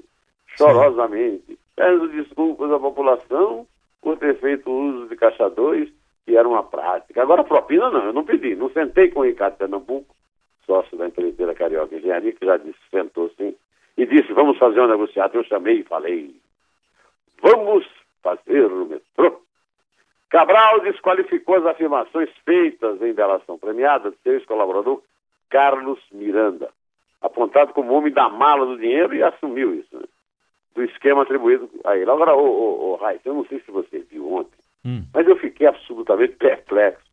chorosamente 0.56 1.58
peço 1.76 2.09
desculpas 2.09 2.71
à 2.71 2.78
população 2.78 3.66
por 4.00 4.19
ter 4.19 4.38
feito 4.38 4.71
uso 4.71 5.09
de 5.09 5.16
caixa 5.16 5.49
2, 5.49 5.90
que 6.25 6.37
era 6.37 6.49
uma 6.49 6.62
prática. 6.62 7.23
Agora, 7.23 7.45
propina 7.45 7.90
não, 7.90 8.04
eu 8.04 8.12
não 8.12 8.25
pedi. 8.25 8.54
Não 8.54 8.71
sentei 8.71 9.11
com 9.11 9.21
o 9.21 9.25
Ricardo 9.25 9.57
Pernambuco, 9.57 10.14
sócio 10.66 10.97
da 10.97 11.07
empreiteira 11.07 11.54
Carioca 11.54 11.95
Engenharia, 11.95 12.33
que 12.33 12.45
já 12.45 12.57
disse, 12.57 12.78
sentou 12.90 13.31
sim, 13.37 13.54
e 13.97 14.07
disse, 14.07 14.33
vamos 14.33 14.59
fazer 14.59 14.81
um 14.81 14.88
negociado. 14.88 15.35
Eu 15.35 15.45
chamei 15.45 15.81
e 15.81 15.85
falei, 15.85 16.35
vamos 17.40 17.87
fazer 18.23 18.66
o 18.66 18.87
metrô. 18.87 19.40
Cabral 20.31 20.81
desqualificou 20.81 21.57
as 21.57 21.66
afirmações 21.66 22.28
feitas 22.45 23.00
em 23.00 23.12
delação 23.12 23.59
premiada 23.59 24.11
de 24.11 24.16
seu 24.19 24.33
ex-colaborador 24.33 25.00
Carlos 25.49 26.00
Miranda, 26.11 26.71
apontado 27.23 27.73
como 27.73 27.93
homem 27.93 28.12
da 28.12 28.28
mala 28.28 28.66
do 28.66 28.76
dinheiro 28.76 29.14
e 29.14 29.23
assumiu 29.23 29.75
isso. 29.75 29.93
Do 30.75 30.83
esquema 30.83 31.23
atribuído 31.23 31.71
a 31.85 31.97
ele. 31.97 32.11
Agora, 32.11 32.35
o, 32.35 32.45
o, 32.45 32.95
o 32.95 32.99
eu 33.25 33.35
não 33.35 33.45
sei 33.47 33.61
se 33.61 33.71
você 33.71 34.00
viu 34.11 34.33
ontem, 34.33 34.59
hum. 34.85 35.04
mas 35.14 35.26
eu 35.26 35.37
fiquei 35.37 35.66
absolutamente 35.66 36.35
perplexo 36.35 37.04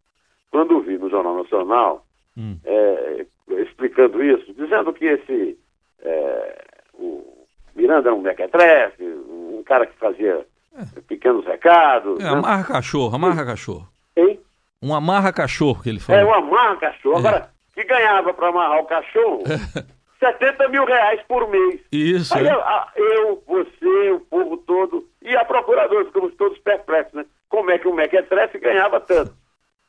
quando 0.49 0.81
vi 0.81 0.97
no 0.97 1.09
Jornal 1.09 1.37
Nacional 1.37 2.05
hum. 2.37 2.57
é, 2.65 3.25
explicando 3.61 4.23
isso, 4.23 4.53
dizendo 4.53 4.91
que 4.93 5.05
esse 5.05 5.57
é, 6.01 6.65
o 6.95 7.45
Miranda 7.75 8.09
era 8.09 8.15
um 8.15 8.21
mequetrefe, 8.21 9.03
um 9.03 9.63
cara 9.65 9.85
que 9.85 9.97
fazia 9.97 10.45
é. 10.77 11.01
pequenos 11.01 11.45
recados. 11.45 12.19
É, 12.19 12.23
né? 12.23 12.29
amarra 12.29 12.63
cachorro, 12.63 13.15
amarra 13.15 13.45
cachorro. 13.45 13.87
Hein? 14.15 14.39
Um 14.81 14.93
amarra 14.93 15.31
cachorro 15.31 15.81
que 15.81 15.89
ele 15.89 15.99
falou. 15.99 16.21
É, 16.21 16.25
um 16.25 16.33
amarra 16.33 16.75
cachorro. 16.77 17.17
Agora, 17.19 17.37
é. 17.37 17.81
que 17.81 17.87
ganhava 17.87 18.33
para 18.33 18.49
amarrar 18.49 18.79
o 18.79 18.85
cachorro 18.85 19.43
70 20.21 20.69
mil 20.69 20.85
reais 20.85 21.19
por 21.27 21.49
mês. 21.49 21.81
Isso. 21.91 22.33
Aí 22.37 22.47
é. 22.47 22.53
eu, 22.53 22.61
eu, 22.95 23.43
você, 23.47 24.11
o 24.11 24.19
povo 24.19 24.55
todo, 24.57 25.07
e 25.21 25.35
a 25.35 25.43
procuradora, 25.43 26.05
ficamos 26.05 26.35
todos 26.35 26.59
perplexos, 26.59 27.13
né? 27.13 27.25
Como 27.49 27.71
é 27.71 27.79
que 27.79 27.87
o 27.87 27.93
Mequetrefe 27.93 28.59
ganhava 28.59 28.99
tanto? 28.99 29.33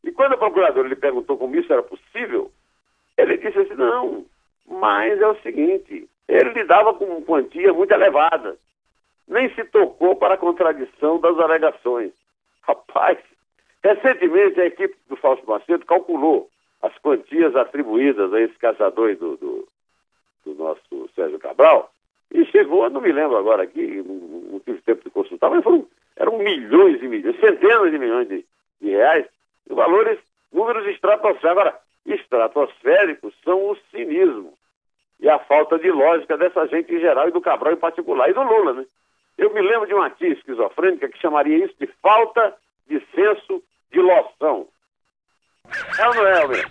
E 0.03 0.11
quando 0.11 0.33
a 0.33 0.39
procuradora 0.39 0.89
lhe 0.89 0.97
perguntou 0.97 1.37
como 1.37 1.55
isso 1.55 1.73
era 1.73 1.83
possível, 1.83 2.51
ele 3.17 3.37
disse 3.37 3.59
assim, 3.59 3.75
não, 3.75 4.25
mas 4.67 5.21
é 5.21 5.27
o 5.27 5.41
seguinte, 5.43 6.09
ele 6.27 6.51
lidava 6.51 6.95
com 6.95 7.05
uma 7.05 7.23
quantia 7.23 7.73
muito 7.73 7.93
elevada. 7.93 8.57
Nem 9.29 9.55
se 9.55 9.65
tocou 9.65 10.17
para 10.17 10.35
a 10.35 10.39
contradição 10.39 11.21
das 11.21 11.39
alegações. 11.39 12.11
Rapaz, 12.63 13.19
recentemente 13.85 14.61
a 14.61 14.67
equipe 14.67 14.97
do 15.09 15.17
Fausto 15.17 15.47
Macedo 15.47 15.85
calculou 15.85 16.49
as 16.81 16.97
quantias 16.99 17.55
atribuídas 17.55 18.33
a 18.33 18.41
esse 18.41 18.55
caçador 18.55 19.15
do, 19.17 19.37
do, 19.37 19.69
do 20.45 20.55
nosso 20.55 21.11
Sérgio 21.15 21.39
Cabral, 21.39 21.91
e 22.33 22.45
chegou, 22.47 22.89
não 22.89 23.01
me 23.01 23.13
lembro 23.13 23.37
agora 23.37 23.63
aqui, 23.63 24.03
não, 24.03 24.59
tive 24.61 24.81
tempo 24.83 25.05
de 25.05 25.11
consultar, 25.11 25.51
mas 25.51 25.63
foram, 25.63 25.87
eram 26.17 26.39
milhões 26.39 27.03
e 27.03 27.09
milhões, 27.09 27.39
centenas 27.39 27.91
de 27.91 27.99
milhões 27.99 28.29
de, 28.29 28.45
de 28.81 28.91
reais, 28.91 29.27
valores, 29.69 30.19
números 30.53 30.87
estratosféricos. 30.87 31.51
Agora, 31.51 31.79
estratosféricos 32.07 33.35
são 33.45 33.71
o 33.71 33.77
cinismo 33.91 34.55
e 35.21 35.29
a 35.29 35.39
falta 35.39 35.79
de 35.79 35.91
lógica 35.91 36.37
dessa 36.37 36.67
gente 36.67 36.93
em 36.93 37.01
geral 37.01 37.29
e 37.29 37.33
do 37.33 37.41
Cabral 37.41 37.75
em 37.75 37.77
particular, 37.77 38.29
e 38.29 38.33
do 38.33 38.43
Lula, 38.43 38.73
né? 38.73 38.85
Eu 39.39 39.53
me 39.53 39.63
lembro 39.63 39.87
de 39.87 39.95
uma 39.95 40.11
tia 40.11 40.29
esquizofrênica 40.29 41.09
que 41.09 41.19
chamaria 41.19 41.65
isso 41.65 41.75
de 41.79 41.87
falta 42.03 42.55
de 42.89 43.01
senso 43.15 43.63
de 43.91 44.01
loção. 44.01 44.67
É 45.99 46.09
ou 46.09 46.15
não 46.15 46.27
é, 46.27 46.43
Almeida? 46.43 46.69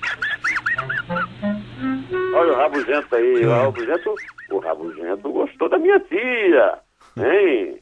Olha 2.34 2.54
o 2.54 2.56
rabugento 2.56 3.16
aí, 3.16 3.46
o 3.46 3.50
rabugento, 3.50 4.16
o 4.52 4.58
rabugento 4.60 5.32
gostou 5.32 5.70
da 5.70 5.78
minha 5.78 6.00
tia, 6.00 6.80
hein? 7.18 7.80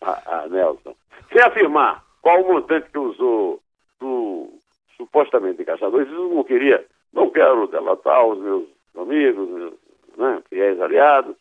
A, 0.00 0.42
a 0.42 0.48
Nelson. 0.48 0.94
Sem 1.32 1.42
afirmar 1.42 2.02
qual 2.22 2.42
o 2.42 2.52
montante 2.52 2.90
que 2.90 2.98
usou 2.98 3.60
do 4.00 4.50
supostamente 4.96 5.64
caçador, 5.64 6.02
eu 6.02 6.28
não 6.34 6.44
queria, 6.44 6.84
não 7.12 7.30
quero 7.30 7.66
delatar 7.68 8.24
os 8.26 8.38
meus 8.40 8.64
amigos, 8.96 9.48
meus 9.48 9.74
né, 10.16 10.42
fiéis 10.48 10.80
aliados. 10.80 11.36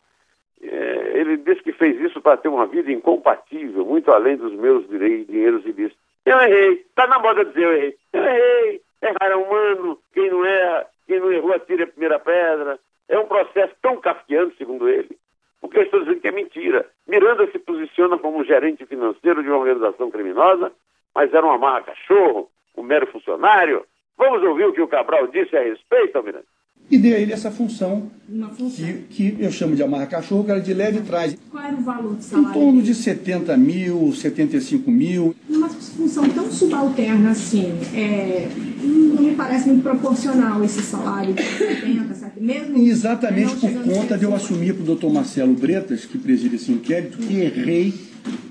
É, 0.61 1.11
ele 1.15 1.37
disse 1.37 1.61
que 1.61 1.71
fez 1.71 1.99
isso 2.01 2.19
para 2.21 2.37
ter 2.37 2.49
uma 2.49 2.65
vida 2.65 2.91
incompatível, 2.91 3.85
muito 3.85 4.11
além 4.11 4.37
dos 4.37 4.53
meus 4.53 4.87
dinheiros 4.87 5.65
e 5.65 5.71
disse: 5.71 5.95
Eu 6.25 6.39
errei, 6.41 6.85
tá 6.95 7.07
na 7.07 7.19
moda 7.19 7.45
dizer 7.45 7.63
eu 7.63 7.73
errei, 7.73 7.97
eu 8.13 8.23
errei, 8.23 8.81
errar 9.01 9.31
é 9.31 9.35
humano, 9.35 9.99
quem 10.13 10.29
não 10.29 10.43
erra 10.43 10.87
quem 11.07 11.19
não 11.19 11.31
errou 11.31 11.53
atira 11.53 11.85
a 11.85 11.87
primeira 11.87 12.19
pedra. 12.19 12.79
É 13.07 13.17
um 13.17 13.25
processo 13.25 13.73
tão 13.81 13.99
kafkiano, 14.01 14.53
segundo 14.57 14.87
ele, 14.89 15.17
porque 15.61 15.77
eu 15.77 15.83
estou 15.83 16.01
dizendo 16.01 16.19
que 16.19 16.27
é 16.27 16.31
mentira. 16.31 16.89
Miranda 17.07 17.49
se 17.51 17.57
posiciona 17.57 18.17
como 18.17 18.43
gerente 18.43 18.85
financeiro 18.85 19.41
de 19.41 19.49
uma 19.49 19.59
organização 19.59 20.11
criminosa, 20.11 20.71
mas 21.15 21.33
era 21.33 21.45
uma 21.45 21.57
marca 21.57 21.91
cachorro, 21.91 22.51
um 22.75 22.83
mero 22.83 23.07
funcionário. 23.07 23.85
Vamos 24.17 24.43
ouvir 24.43 24.65
o 24.65 24.73
que 24.73 24.81
o 24.81 24.87
Cabral 24.87 25.27
disse 25.27 25.55
a 25.55 25.61
respeito, 25.61 26.21
Miranda 26.21 26.45
e 26.89 26.97
dei 26.97 27.15
a 27.15 27.19
ele 27.19 27.33
essa 27.33 27.51
função, 27.51 28.09
função. 28.55 28.69
Que, 28.69 29.33
que, 29.33 29.43
eu 29.43 29.51
chamo 29.51 29.75
de 29.75 29.83
amarra 29.83 30.05
cachorro, 30.05 30.45
que 30.45 30.51
era 30.51 30.61
de 30.61 30.73
leve 30.73 31.01
trás. 31.01 31.37
Qual 31.51 31.63
era 31.63 31.75
o 31.75 31.81
valor 31.81 32.15
do 32.15 32.23
salário? 32.23 32.49
Em 32.49 32.53
torno 32.53 32.81
de 32.81 32.95
70 32.95 33.57
mil, 33.57 34.13
75 34.13 34.89
mil. 34.89 35.35
Uma 35.49 35.67
função 35.67 36.29
tão 36.29 36.49
subalterna 36.49 37.31
assim, 37.31 37.73
é, 37.93 38.47
não 38.87 39.23
me 39.23 39.35
parece 39.35 39.67
muito 39.67 39.83
proporcional 39.83 40.63
esse 40.63 40.81
salário 40.81 41.33
de 41.33 41.43
70, 41.43 42.13
certo? 42.13 42.41
Mesmo 42.41 42.77
Exatamente 42.77 43.55
por 43.55 43.71
conta 43.83 44.17
de 44.17 44.23
eu 44.23 44.33
assumir 44.33 44.73
para 44.73 44.83
o 44.83 44.85
doutor 44.85 45.11
Marcelo 45.11 45.53
Bretas, 45.53 46.05
que 46.05 46.17
preside 46.17 46.55
esse 46.55 46.71
inquérito, 46.71 47.17
que 47.17 47.39
errei 47.39 47.93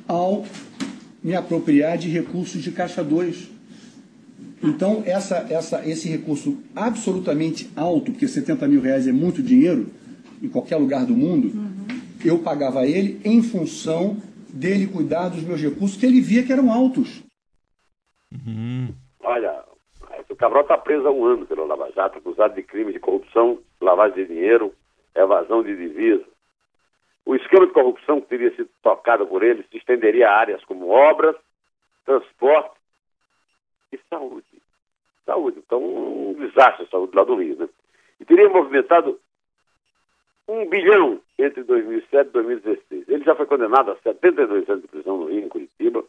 ao 0.06 0.44
me 1.22 1.34
apropriar 1.34 1.98
de 1.98 2.08
recursos 2.08 2.62
de 2.62 2.70
Caixa 2.70 3.02
2 3.02 3.48
Então, 4.62 5.02
essa, 5.04 5.46
essa, 5.50 5.86
esse 5.88 6.08
recurso 6.08 6.58
absolutamente 6.74 7.70
alto, 7.74 8.12
porque 8.12 8.28
70 8.28 8.68
mil 8.68 8.80
reais 8.80 9.06
é 9.06 9.12
muito 9.12 9.42
dinheiro 9.42 9.88
em 10.42 10.48
qualquer 10.48 10.76
lugar 10.76 11.04
do 11.04 11.16
mundo, 11.16 11.48
uhum. 11.48 11.98
eu 12.24 12.38
pagava 12.38 12.86
ele 12.86 13.20
em 13.24 13.42
função 13.42 14.16
dele 14.48 14.86
cuidar 14.86 15.28
dos 15.28 15.42
meus 15.42 15.60
recursos, 15.60 15.96
que 15.96 16.06
ele 16.06 16.20
via 16.20 16.42
que 16.42 16.52
eram 16.52 16.72
altos. 16.72 17.22
Uhum. 18.32 18.88
Olha, 19.20 19.65
o 20.36 20.38
Cabral 20.38 20.64
está 20.64 20.76
preso 20.76 21.08
há 21.08 21.10
um 21.10 21.24
ano 21.24 21.46
pelo 21.46 21.66
Lava 21.66 21.90
Jato, 21.92 22.18
acusado 22.18 22.54
de 22.54 22.62
crime 22.62 22.92
de 22.92 23.00
corrupção, 23.00 23.58
lavagem 23.80 24.16
de 24.16 24.34
dinheiro, 24.34 24.74
evasão 25.14 25.62
de 25.62 25.74
divisa. 25.74 26.26
O 27.24 27.34
esquema 27.34 27.66
de 27.66 27.72
corrupção 27.72 28.20
que 28.20 28.28
teria 28.28 28.54
sido 28.54 28.68
tocado 28.82 29.26
por 29.26 29.42
ele 29.42 29.64
se 29.70 29.78
estenderia 29.78 30.28
a 30.28 30.36
áreas 30.36 30.62
como 30.66 30.90
obras, 30.90 31.34
transporte 32.04 32.76
e 33.90 33.98
saúde. 34.10 34.46
Saúde. 35.24 35.58
Então, 35.64 35.82
um 35.82 36.34
desastre 36.34 36.84
a 36.84 36.88
saúde 36.88 37.16
lá 37.16 37.24
do 37.24 37.36
Rio, 37.36 37.56
né? 37.56 37.68
E 38.20 38.24
teria 38.26 38.50
movimentado 38.50 39.18
um 40.46 40.68
bilhão 40.68 41.18
entre 41.38 41.62
2007 41.64 42.28
e 42.28 42.32
2016. 42.32 43.08
Ele 43.08 43.24
já 43.24 43.34
foi 43.34 43.46
condenado 43.46 43.90
a 43.90 43.96
72 43.96 44.68
anos 44.68 44.82
de 44.82 44.88
prisão 44.88 45.16
no 45.16 45.30
Rio, 45.30 45.46
em 45.46 45.48
Curitiba. 45.48 46.04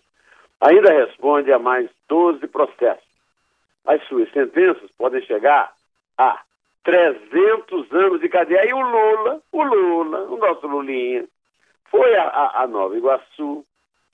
Ainda 0.59 0.91
responde 0.91 1.49
a 1.53 1.57
mais 1.57 1.89
12 2.09 2.45
processos. 2.47 3.06
As 3.87 4.03
suas 4.07 4.29
sentenças 4.31 4.91
podem 4.97 5.21
chegar 5.21 5.73
a 6.17 6.41
300 6.83 7.91
anos 7.93 8.19
de 8.19 8.27
cadeia. 8.27 8.65
E 8.65 8.73
o 8.73 8.81
Lula, 8.81 9.41
o 9.51 9.63
Lula, 9.63 10.23
o 10.25 10.37
nosso 10.37 10.67
Lulinha, 10.67 11.25
foi 11.89 12.15
a, 12.15 12.23
a, 12.23 12.63
a 12.63 12.67
Nova 12.67 12.97
Iguaçu 12.97 13.65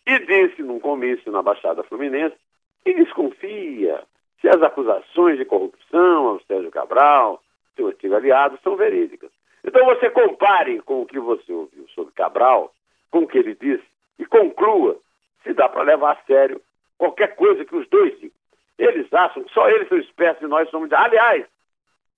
e 0.06 0.20
disse 0.20 0.62
num 0.62 0.80
comício 0.80 1.32
na 1.32 1.42
Baixada 1.42 1.84
Fluminense 1.84 2.36
que 2.84 2.94
desconfia 2.94 4.04
se 4.40 4.48
as 4.48 4.62
acusações 4.62 5.38
de 5.38 5.46
corrupção 5.46 6.28
ao 6.28 6.40
Sérgio 6.42 6.70
Cabral, 6.70 7.42
seu 7.76 7.88
antigo 7.88 8.16
aliado, 8.16 8.60
são 8.64 8.76
verídicas. 8.76 9.32
Então 9.64 9.84
você 9.86 10.10
compare 10.12 10.82
com 10.82 11.02
o 11.02 11.06
que 11.06 11.20
você 11.20 11.52
ouviu 11.52 11.88
sobre 11.96 12.14
Cabral, 12.14 12.72
com 13.10 13.20
o 13.20 13.28
que 13.28 13.40
ele 13.40 13.56
disse, 13.56 13.88
e 14.20 14.26
conclua 14.26 14.98
se 15.44 15.54
dá 15.54 15.68
para 15.68 15.84
levar 15.84 16.12
a 16.12 16.26
sério 16.26 16.62
qualquer 16.98 17.36
coisa 17.36 17.66
que 17.66 17.76
os 17.76 17.88
dois 17.88 18.14
digam. 18.20 18.43
Eles 18.78 19.12
acham 19.14 19.44
que 19.44 19.54
só 19.54 19.70
eles 19.70 19.88
são 19.88 19.98
espertos 19.98 20.44
e 20.44 20.48
nós 20.48 20.70
somos. 20.70 20.92
Aliás, 20.92 21.46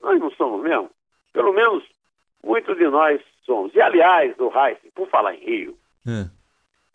nós 0.01 0.19
não 0.19 0.31
somos 0.31 0.61
mesmo. 0.63 0.89
Pelo 1.33 1.53
menos 1.53 1.83
muitos 2.43 2.77
de 2.77 2.87
nós 2.87 3.21
somos. 3.43 3.73
E 3.75 3.81
aliás, 3.81 4.33
o 4.39 4.51
Heisen, 4.55 4.91
por 4.93 5.09
falar 5.09 5.35
em 5.35 5.39
Rio, 5.39 5.77
é. 6.07 6.29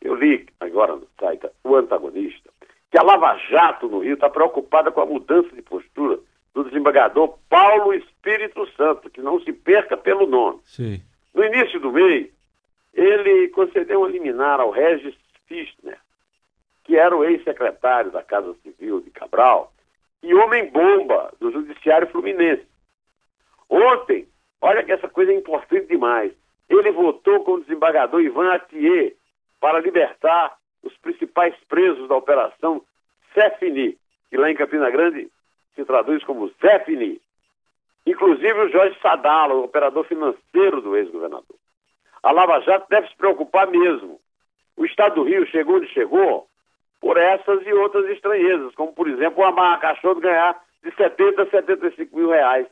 eu 0.00 0.14
li 0.14 0.46
agora 0.60 0.96
no 0.96 1.06
site 1.18 1.48
O 1.64 1.76
Antagonista 1.76 2.50
que 2.90 2.98
a 2.98 3.02
Lava 3.02 3.38
Jato 3.48 3.88
no 3.88 4.00
Rio 4.00 4.14
está 4.14 4.28
preocupada 4.28 4.90
com 4.90 5.00
a 5.00 5.06
mudança 5.06 5.54
de 5.54 5.62
postura 5.62 6.18
do 6.52 6.64
desembargador 6.64 7.38
Paulo 7.48 7.94
Espírito 7.94 8.66
Santo, 8.76 9.08
que 9.08 9.20
não 9.20 9.40
se 9.40 9.52
perca 9.52 9.96
pelo 9.96 10.26
nome. 10.26 10.58
Sim. 10.64 11.00
No 11.32 11.44
início 11.44 11.78
do 11.78 11.92
mês, 11.92 12.28
ele 12.92 13.48
concedeu 13.48 14.02
um 14.02 14.06
liminar 14.06 14.58
ao 14.58 14.70
Regis 14.70 15.14
Fischner, 15.46 15.98
que 16.90 16.96
era 16.96 17.16
o 17.16 17.24
ex-secretário 17.24 18.10
da 18.10 18.20
Casa 18.20 18.52
Civil 18.64 19.00
de 19.00 19.12
Cabral 19.12 19.72
e 20.24 20.34
homem-bomba 20.34 21.32
do 21.38 21.52
Judiciário 21.52 22.08
Fluminense. 22.08 22.66
Ontem, 23.68 24.26
olha 24.60 24.82
que 24.82 24.90
essa 24.90 25.08
coisa 25.08 25.30
é 25.30 25.36
importante 25.36 25.86
demais, 25.86 26.32
ele 26.68 26.90
votou 26.90 27.44
com 27.44 27.52
o 27.52 27.60
desembargador 27.60 28.20
Ivan 28.20 28.52
Atier 28.52 29.14
para 29.60 29.78
libertar 29.78 30.56
os 30.82 30.92
principais 30.96 31.54
presos 31.68 32.08
da 32.08 32.16
operação 32.16 32.82
Cefini, 33.34 33.96
que 34.28 34.36
lá 34.36 34.50
em 34.50 34.56
Campina 34.56 34.90
Grande 34.90 35.30
se 35.76 35.84
traduz 35.84 36.24
como 36.24 36.52
Zefini. 36.60 37.20
Inclusive 38.04 38.52
o 38.52 38.68
Jorge 38.68 38.98
Sadala, 39.00 39.54
o 39.54 39.62
operador 39.62 40.04
financeiro 40.06 40.80
do 40.80 40.96
ex-governador. 40.96 41.56
A 42.20 42.32
Lava 42.32 42.58
Jato 42.62 42.88
deve 42.90 43.06
se 43.06 43.16
preocupar 43.16 43.68
mesmo. 43.68 44.20
O 44.76 44.84
Estado 44.84 45.14
do 45.14 45.22
Rio 45.22 45.46
chegou 45.46 45.76
onde 45.76 45.86
chegou 45.90 46.49
por 47.00 47.16
essas 47.16 47.66
e 47.66 47.72
outras 47.72 48.08
estranhezas, 48.10 48.74
como, 48.74 48.92
por 48.92 49.08
exemplo, 49.08 49.42
o 49.42 49.46
Amarra 49.46 49.80
Cachorro 49.80 50.20
ganhar 50.20 50.60
de 50.82 50.94
70 50.94 51.42
a 51.42 51.50
75 51.50 52.16
mil 52.16 52.30
reais 52.30 52.66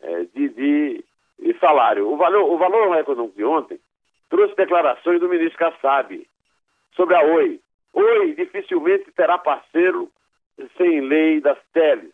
é, 0.00 0.24
de, 0.34 0.48
de, 0.50 1.04
de, 1.38 1.58
salário. 1.58 2.08
O 2.08 2.16
valor, 2.16 2.50
o 2.50 2.58
valor 2.58 2.96
econômico 2.98 3.36
de 3.36 3.44
ontem 3.44 3.80
trouxe 4.28 4.54
declarações 4.56 5.20
do 5.20 5.28
ministro 5.28 5.58
Kassab 5.58 6.26
sobre 6.94 7.14
a 7.14 7.22
Oi. 7.22 7.60
Oi 7.94 8.34
dificilmente 8.34 9.10
terá 9.12 9.38
parceiro 9.38 10.10
sem 10.76 11.00
lei 11.00 11.40
das 11.40 11.58
teles. 11.72 12.12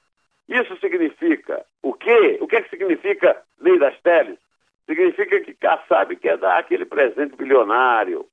Isso 0.49 0.77
significa 0.79 1.65
o 1.83 1.93
quê? 1.93 2.39
O 2.41 2.47
que, 2.47 2.57
é 2.57 2.63
que 2.63 2.71
significa 2.71 3.41
lei 3.61 3.79
das 3.79 3.99
teles? 4.01 4.39
Significa 4.87 5.41
que 5.41 5.55
Kassab 5.55 6.17
quer 6.17 6.39
dar 6.39 6.59
aquele 6.59 6.87
presente 6.87 7.37
bilionário. 7.37 8.27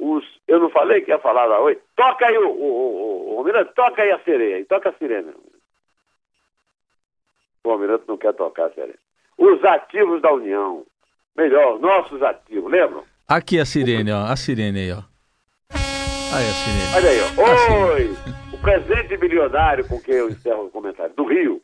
Os, 0.00 0.24
eu 0.48 0.58
não 0.58 0.70
falei 0.70 1.02
que 1.02 1.10
ia 1.10 1.18
falar 1.18 1.46
da 1.46 1.60
Oi? 1.60 1.78
Toca 1.94 2.26
aí 2.26 2.38
o, 2.38 2.48
o, 2.48 2.64
o, 2.64 3.34
o 3.34 3.38
Almirante, 3.38 3.74
toca 3.74 4.00
aí 4.00 4.10
a 4.10 4.18
sereia, 4.20 4.64
toca 4.64 4.88
a 4.88 4.92
sirene. 4.94 5.32
O 7.62 7.70
Almirante 7.70 8.04
não 8.08 8.16
quer 8.16 8.32
tocar 8.32 8.66
a 8.66 8.70
sirene. 8.70 8.94
Os 9.36 9.62
ativos 9.62 10.22
da 10.22 10.32
União. 10.32 10.84
Melhor, 11.36 11.78
nossos 11.78 12.22
ativos, 12.22 12.70
lembram? 12.70 13.04
Aqui 13.28 13.60
a 13.60 13.66
sirene, 13.66 14.10
ó. 14.10 14.24
A 14.24 14.36
sirene 14.36 14.80
aí, 14.80 14.92
ó. 14.92 15.02
Aí 16.32 16.46
a 16.48 16.52
sirene. 16.52 16.96
Olha 16.96 17.10
aí, 17.10 17.20
ó. 17.20 17.94
Oi! 17.94 18.16
O 18.54 18.58
presente 18.58 19.16
bilionário 19.18 19.86
com 19.86 20.00
que 20.00 20.10
eu 20.10 20.28
encerro 20.28 20.64
o 20.64 20.70
comentário, 20.70 21.14
do 21.14 21.24
Rio, 21.24 21.62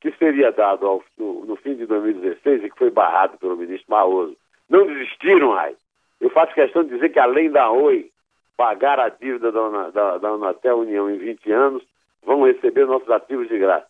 que 0.00 0.12
seria 0.12 0.52
dado 0.52 0.86
ao, 0.86 1.04
no, 1.18 1.44
no, 1.44 1.56
fim 1.56 1.74
de 1.74 1.86
2016 1.86 2.64
e 2.64 2.70
que 2.70 2.78
foi 2.78 2.90
barrado 2.90 3.38
pelo 3.38 3.56
ministro 3.56 3.90
Maoso. 3.90 4.36
Não 4.68 4.86
desistiram, 4.86 5.52
ai. 5.52 5.74
Eu 6.22 6.30
faço 6.30 6.54
questão 6.54 6.84
de 6.84 6.90
dizer 6.90 7.08
que 7.08 7.18
além 7.18 7.50
da 7.50 7.68
Oi 7.70 8.08
pagar 8.56 9.00
a 9.00 9.08
dívida 9.08 9.50
da, 9.50 9.90
da, 9.90 10.18
da 10.18 10.32
Unatel 10.32 10.78
União 10.78 11.10
em 11.10 11.18
20 11.18 11.50
anos, 11.50 11.82
vão 12.24 12.44
receber 12.44 12.86
nossos 12.86 13.10
ativos 13.10 13.48
de 13.48 13.58
graça. 13.58 13.88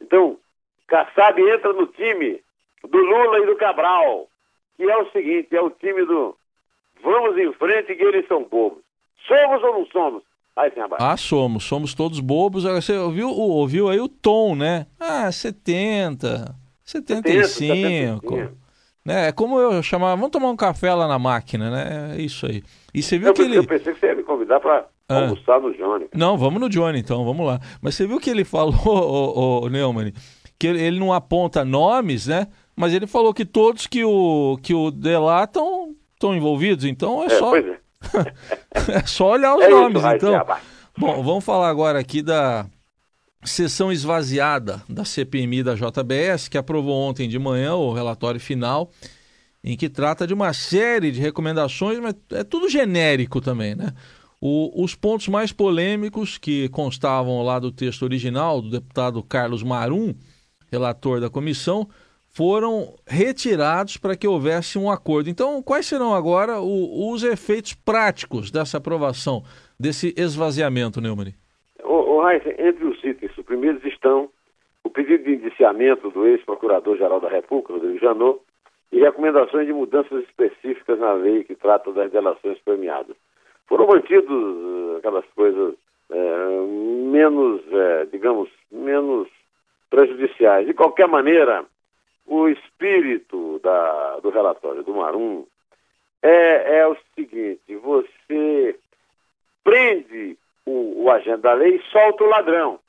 Então, 0.00 0.36
Kassab 0.88 1.40
entra 1.40 1.72
no 1.72 1.86
time 1.86 2.42
do 2.82 2.98
Lula 2.98 3.38
e 3.38 3.46
do 3.46 3.54
Cabral, 3.54 4.26
que 4.76 4.82
é 4.82 4.96
o 4.98 5.08
seguinte, 5.12 5.54
é 5.54 5.60
o 5.60 5.70
time 5.70 6.04
do 6.04 6.36
vamos 7.00 7.38
em 7.38 7.52
frente 7.52 7.94
que 7.94 8.02
eles 8.02 8.26
são 8.26 8.42
bobos. 8.42 8.82
Somos 9.24 9.62
ou 9.62 9.74
não 9.74 9.86
somos? 9.86 10.22
Aí, 10.56 10.72
ah, 10.98 11.16
somos. 11.16 11.62
Somos 11.62 11.94
todos 11.94 12.18
bobos. 12.18 12.64
Você 12.64 12.96
ouviu, 12.96 13.28
ouviu 13.28 13.88
aí 13.88 14.00
o 14.00 14.08
tom, 14.08 14.56
né? 14.56 14.86
Ah, 14.98 15.30
70, 15.30 16.52
75. 16.82 17.46
70, 17.46 17.48
75. 17.48 18.67
Né? 19.04 19.28
É 19.28 19.32
como 19.32 19.58
eu 19.58 19.82
chamava, 19.82 20.16
vamos 20.16 20.30
tomar 20.30 20.50
um 20.50 20.56
café 20.56 20.92
lá 20.92 21.08
na 21.08 21.18
máquina, 21.18 21.70
né? 21.70 22.16
É 22.16 22.20
isso 22.20 22.46
aí. 22.46 22.62
E 22.92 23.02
você 23.02 23.18
viu 23.18 23.28
eu 23.28 23.34
que 23.34 23.42
ele... 23.42 23.56
Eu 23.56 23.66
pensei 23.66 23.94
que 23.94 24.00
você 24.00 24.06
ia 24.06 24.14
me 24.14 24.22
convidar 24.22 24.60
para 24.60 24.86
ah. 25.08 25.20
almoçar 25.20 25.60
no 25.60 25.72
Johnny. 25.74 26.08
Não, 26.14 26.36
vamos 26.36 26.60
no 26.60 26.68
Johnny 26.68 26.98
então, 26.98 27.24
vamos 27.24 27.46
lá. 27.46 27.60
Mas 27.80 27.94
você 27.94 28.06
viu 28.06 28.20
que 28.20 28.30
ele 28.30 28.44
falou, 28.44 29.68
Neumann, 29.70 30.12
que 30.58 30.66
ele, 30.66 30.82
ele, 30.82 31.00
não 31.00 31.12
aponta 31.12 31.64
nomes, 31.64 32.26
né? 32.26 32.48
Mas 32.76 32.92
ele 32.92 33.06
falou 33.06 33.32
que 33.32 33.44
todos 33.44 33.86
que 33.86 34.04
o, 34.04 34.58
que 34.62 34.74
o 34.74 34.90
delatam 34.90 35.94
estão 36.14 36.34
envolvidos, 36.34 36.84
então 36.84 37.22
é, 37.22 37.26
é 37.26 37.30
só... 37.30 37.56
É. 37.56 37.78
é 38.94 39.06
só 39.06 39.32
olhar 39.32 39.56
os 39.56 39.64
é 39.64 39.68
nomes, 39.68 40.02
isso, 40.02 40.14
então. 40.14 40.44
Bom, 40.96 41.22
vamos 41.22 41.44
falar 41.44 41.68
agora 41.68 41.98
aqui 41.98 42.22
da 42.22 42.66
sessão 43.44 43.92
esvaziada 43.92 44.82
da 44.88 45.04
CPMI 45.04 45.62
da 45.62 45.74
JBS, 45.74 46.48
que 46.48 46.58
aprovou 46.58 46.94
ontem 46.94 47.28
de 47.28 47.38
manhã 47.38 47.74
o 47.74 47.92
relatório 47.92 48.40
final, 48.40 48.90
em 49.62 49.76
que 49.76 49.88
trata 49.88 50.26
de 50.26 50.34
uma 50.34 50.52
série 50.52 51.10
de 51.10 51.20
recomendações, 51.20 51.98
mas 51.98 52.14
é 52.32 52.44
tudo 52.44 52.68
genérico 52.68 53.40
também, 53.40 53.74
né? 53.74 53.92
O, 54.40 54.84
os 54.84 54.94
pontos 54.94 55.26
mais 55.28 55.52
polêmicos 55.52 56.38
que 56.38 56.68
constavam 56.68 57.42
lá 57.42 57.58
do 57.58 57.72
texto 57.72 58.02
original 58.02 58.62
do 58.62 58.70
deputado 58.70 59.20
Carlos 59.22 59.64
Marum, 59.64 60.14
relator 60.70 61.20
da 61.20 61.28
comissão, 61.28 61.88
foram 62.28 62.94
retirados 63.04 63.96
para 63.96 64.16
que 64.16 64.28
houvesse 64.28 64.78
um 64.78 64.88
acordo. 64.88 65.28
Então, 65.28 65.60
quais 65.60 65.86
serão 65.86 66.14
agora 66.14 66.60
o, 66.60 67.12
os 67.12 67.24
efeitos 67.24 67.74
práticos 67.74 68.48
dessa 68.50 68.78
aprovação, 68.78 69.42
desse 69.78 70.14
esvaziamento, 70.16 71.00
Neumann? 71.00 71.34
O, 71.82 72.18
o 72.18 72.30
entre 72.30 72.84
os 72.84 73.02
itens 73.02 73.27
suprimidos 73.48 73.82
estão 73.84 74.28
o 74.84 74.90
pedido 74.90 75.24
de 75.24 75.34
indiciamento 75.34 76.10
do 76.10 76.26
ex-procurador-geral 76.26 77.18
da 77.18 77.30
República, 77.30 77.72
Rodrigo 77.72 77.98
Janot, 77.98 78.40
e 78.92 79.00
recomendações 79.00 79.66
de 79.66 79.72
mudanças 79.72 80.22
específicas 80.24 80.98
na 80.98 81.14
lei 81.14 81.44
que 81.44 81.54
trata 81.54 81.90
das 81.92 82.10
delações 82.10 82.58
premiadas. 82.60 83.16
Foram 83.66 83.86
mantidos 83.86 84.94
eh, 84.94 84.98
aquelas 84.98 85.24
coisas 85.34 85.74
é, 86.10 86.66
menos, 87.10 87.60
é, 87.70 88.06
digamos, 88.06 88.48
menos 88.70 89.28
prejudiciais. 89.90 90.66
De 90.66 90.72
qualquer 90.72 91.06
maneira, 91.06 91.64
o 92.26 92.48
espírito 92.48 93.58
da, 93.62 94.20
do 94.20 94.30
relatório 94.30 94.82
do 94.82 94.94
Marum 94.94 95.44
é, 96.22 96.78
é 96.78 96.86
o 96.86 96.96
seguinte: 97.14 97.76
você 97.76 98.78
prende 99.62 100.38
o, 100.64 101.04
o 101.04 101.10
agente 101.10 101.42
da 101.42 101.52
lei 101.52 101.76
e 101.76 101.90
solta 101.90 102.24
o 102.24 102.28
ladrão. 102.28 102.80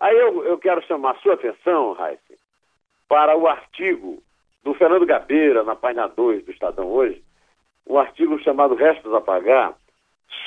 Aí 0.00 0.16
eu, 0.16 0.44
eu 0.44 0.58
quero 0.58 0.82
chamar 0.82 1.12
a 1.12 1.18
sua 1.18 1.34
atenção, 1.34 1.92
Raíssa, 1.92 2.22
para 3.08 3.36
o 3.36 3.48
artigo 3.48 4.22
do 4.62 4.74
Fernando 4.74 5.06
Gabeira, 5.06 5.64
na 5.64 5.74
página 5.74 6.06
2 6.06 6.44
do 6.44 6.50
Estadão 6.50 6.86
hoje, 6.86 7.22
um 7.86 7.98
artigo 7.98 8.38
chamado 8.40 8.74
Restos 8.74 9.12
a 9.12 9.20
Pagar, 9.20 9.74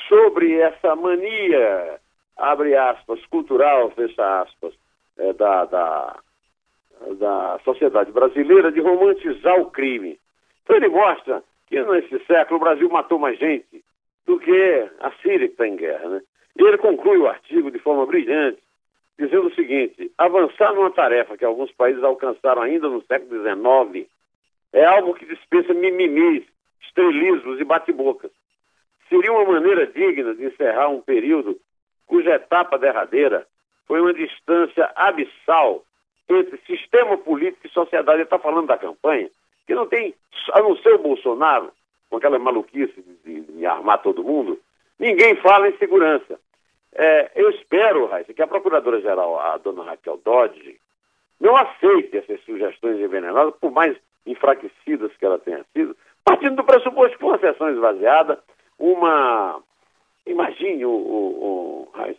sobre 0.08 0.58
essa 0.60 0.94
mania, 0.94 1.98
abre 2.36 2.76
aspas, 2.76 3.24
cultural, 3.26 3.90
fecha 3.90 4.42
aspas, 4.42 4.74
é, 5.18 5.32
da, 5.32 5.64
da, 5.66 6.16
da 7.18 7.60
sociedade 7.64 8.12
brasileira 8.12 8.70
de 8.72 8.80
romantizar 8.80 9.60
o 9.60 9.70
crime. 9.70 10.18
Então 10.62 10.76
ele 10.76 10.88
mostra 10.88 11.42
que 11.66 11.82
nesse 11.82 12.18
século 12.26 12.56
o 12.56 12.62
Brasil 12.62 12.88
matou 12.88 13.18
mais 13.18 13.38
gente 13.38 13.84
do 14.24 14.38
que 14.38 14.88
a 15.00 15.10
Síria 15.22 15.48
que 15.48 15.54
está 15.54 15.66
em 15.66 15.76
guerra. 15.76 16.08
Né? 16.08 16.22
E 16.56 16.62
ele 16.62 16.78
conclui 16.78 17.18
o 17.18 17.28
artigo 17.28 17.70
de 17.70 17.78
forma 17.78 18.06
brilhante, 18.06 18.62
dizendo 19.22 19.46
o 19.46 19.54
seguinte: 19.54 20.10
avançar 20.18 20.74
numa 20.74 20.90
tarefa 20.90 21.36
que 21.36 21.44
alguns 21.44 21.70
países 21.72 22.02
alcançaram 22.02 22.62
ainda 22.62 22.88
no 22.88 23.02
século 23.04 23.42
XIX 23.42 24.08
é 24.72 24.84
algo 24.84 25.14
que 25.14 25.26
dispensa 25.26 25.72
mimimis, 25.74 26.44
estrelismos 26.80 27.60
e 27.60 27.64
bate-bocas. 27.64 28.30
Seria 29.08 29.32
uma 29.32 29.44
maneira 29.44 29.86
digna 29.86 30.34
de 30.34 30.46
encerrar 30.46 30.88
um 30.88 31.00
período 31.00 31.58
cuja 32.06 32.34
etapa 32.34 32.78
derradeira 32.78 33.46
foi 33.86 34.00
uma 34.00 34.14
distância 34.14 34.90
abissal 34.94 35.84
entre 36.28 36.58
sistema 36.66 37.18
político 37.18 37.66
e 37.66 37.70
sociedade. 37.70 38.18
Ele 38.18 38.24
está 38.24 38.38
falando 38.38 38.66
da 38.66 38.78
campanha, 38.78 39.28
que 39.66 39.74
não 39.74 39.86
tem, 39.86 40.14
a 40.52 40.60
não 40.60 40.76
ser 40.78 40.94
o 40.94 40.98
Bolsonaro, 40.98 41.70
com 42.08 42.16
aquela 42.16 42.38
maluquice 42.38 43.02
de, 43.02 43.40
de, 43.40 43.52
de 43.52 43.66
armar 43.66 44.02
todo 44.02 44.24
mundo, 44.24 44.58
ninguém 44.98 45.34
fala 45.36 45.68
em 45.68 45.76
segurança. 45.78 46.38
É, 46.94 47.30
eu 47.34 47.50
espero, 47.50 48.06
Raíssa, 48.06 48.34
que 48.34 48.42
a 48.42 48.46
Procuradora-Geral, 48.46 49.40
a 49.40 49.56
dona 49.58 49.84
Raquel 49.84 50.20
Dodge, 50.22 50.78
não 51.40 51.56
aceite 51.56 52.18
essas 52.18 52.40
sugestões 52.44 53.00
envenenadas, 53.00 53.54
por 53.60 53.72
mais 53.72 53.96
enfraquecidas 54.26 55.10
que 55.16 55.24
ela 55.24 55.38
tenha 55.38 55.64
sido, 55.72 55.96
partindo 56.24 56.56
do 56.56 56.64
pressuposto 56.64 57.18
que 57.18 57.24
uma 57.24 57.38
sessão 57.38 57.70
esvaziada, 57.70 58.38
uma. 58.78 59.60
Imagine 60.24 60.84
o, 60.84 60.90
o, 60.90 61.88
o 61.96 62.16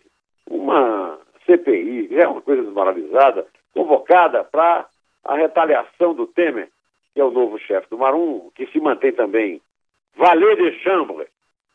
uma 0.49 1.17
CPI, 1.45 2.09
é 2.19 2.27
uma 2.27 2.41
coisa 2.41 2.63
desmoralizada, 2.63 3.47
convocada 3.73 4.43
para 4.43 4.85
a 5.23 5.35
retaliação 5.35 6.13
do 6.13 6.27
Temer, 6.27 6.69
que 7.13 7.21
é 7.21 7.23
o 7.23 7.31
novo 7.31 7.57
chefe 7.59 7.89
do 7.89 7.97
Marum, 7.97 8.49
que 8.55 8.67
se 8.67 8.79
mantém 8.79 9.13
também 9.13 9.61
Valer 10.15 10.57
de 10.57 10.79
Chambre, 10.79 11.27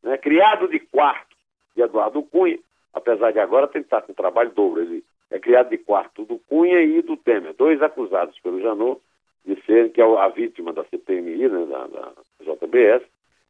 né, 0.02 0.18
criado 0.18 0.68
de 0.68 0.78
quarto 0.80 1.36
de 1.74 1.82
Eduardo 1.82 2.22
Cunha, 2.22 2.58
apesar 2.92 3.32
de 3.32 3.38
agora 3.38 3.68
tem 3.68 3.82
que 3.82 3.86
estar 3.86 4.02
com 4.02 4.12
trabalho 4.12 4.50
dobro. 4.50 4.82
Ele 4.82 5.04
é 5.30 5.38
criado 5.38 5.70
de 5.70 5.78
quarto 5.78 6.24
do 6.24 6.38
Cunha 6.38 6.80
e 6.80 7.02
do 7.02 7.16
Temer, 7.16 7.54
dois 7.54 7.82
acusados 7.82 8.38
pelo 8.40 8.60
Janot 8.60 9.00
de 9.44 9.60
serem, 9.64 9.90
que 9.90 10.00
é 10.00 10.04
a 10.04 10.28
vítima 10.28 10.72
da 10.72 10.84
CPMI, 10.84 11.48
né, 11.48 11.66
da, 11.66 11.86
da 11.86 12.12
JBS, 12.40 13.02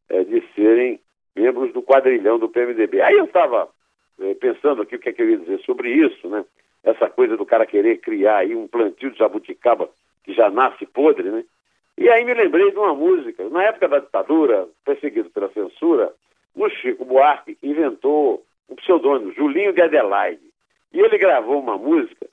é, 0.09 0.25
de 0.25 0.43
serem 0.55 1.01
membros 1.35 1.73
do 1.73 1.83
quadrilhão 1.83 2.39
do 2.39 2.49
PMDB. 2.49 3.01
Aí 3.01 3.15
eu 3.15 3.25
estava 3.25 3.69
é, 4.21 4.35
pensando 4.35 4.83
aqui 4.83 4.97
o 4.97 4.99
que, 4.99 5.09
é 5.09 5.13
que 5.13 5.23
eu 5.23 5.31
ia 5.31 5.39
dizer 5.39 5.61
sobre 5.61 5.91
isso, 5.91 6.29
né? 6.29 6.45
Essa 6.85 7.11
coisa 7.11 7.37
do 7.37 7.45
cara 7.45 7.67
querer 7.67 7.99
criar 7.99 8.39
aí 8.39 8.55
um 8.55 8.69
plantio 8.69 9.11
de 9.11 9.19
jabuticaba 9.19 9.89
que 10.25 10.33
já 10.33 10.51
nasce 10.51 10.87
podre, 10.87 11.31
né? 11.31 11.45
E 11.97 12.09
aí 12.09 12.25
me 12.25 12.33
lembrei 12.33 12.71
de 12.71 12.79
uma 12.79 12.95
música. 12.95 13.49
Na 13.49 13.65
época 13.65 13.89
da 13.89 13.99
ditadura, 13.99 14.69
perseguido 14.85 15.31
pela 15.31 15.51
censura, 15.51 16.13
o 16.55 16.69
Chico 16.69 17.05
Buarque 17.05 17.59
inventou 17.63 18.45
um 18.69 18.77
pseudônimo, 18.77 19.33
Julinho 19.33 19.73
de 19.73 19.81
Adelaide. 19.81 20.43
E 20.93 21.01
ele 21.01 21.19
gravou 21.19 21.61
uma 21.61 21.77
música 21.77 22.27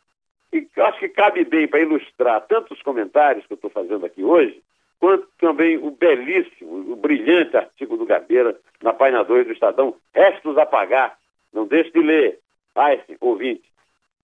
que 0.51 0.81
acho 0.81 0.99
que 0.99 1.09
cabe 1.09 1.43
bem 1.43 1.67
para 1.67 1.81
ilustrar 1.81 2.41
tanto 2.47 2.73
os 2.73 2.81
comentários 2.81 3.45
que 3.45 3.53
eu 3.53 3.55
estou 3.55 3.69
fazendo 3.69 4.05
aqui 4.05 4.23
hoje, 4.23 4.61
quanto 4.99 5.27
também 5.37 5.77
o 5.77 5.91
belíssimo, 5.91 6.93
o 6.93 6.95
brilhante 6.95 7.57
artigo 7.57 7.97
do 7.97 8.05
Gabeira 8.05 8.57
na 8.81 8.93
página 8.93 9.23
2 9.23 9.47
do 9.47 9.53
Estadão, 9.53 9.95
Restos 10.13 10.57
a 10.57 10.65
Pagar. 10.65 11.17
Não 11.53 11.67
deixe 11.67 11.91
de 11.91 11.99
ler. 12.01 12.39
Vai, 12.73 13.01
ouvinte. 13.19 13.63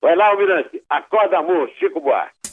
Vai 0.01 0.15
lá, 0.15 0.27
Almirante. 0.27 0.81
Acorda, 0.89 1.37
amor, 1.37 1.69
Chico 1.77 1.99
Buarque. 1.99 2.50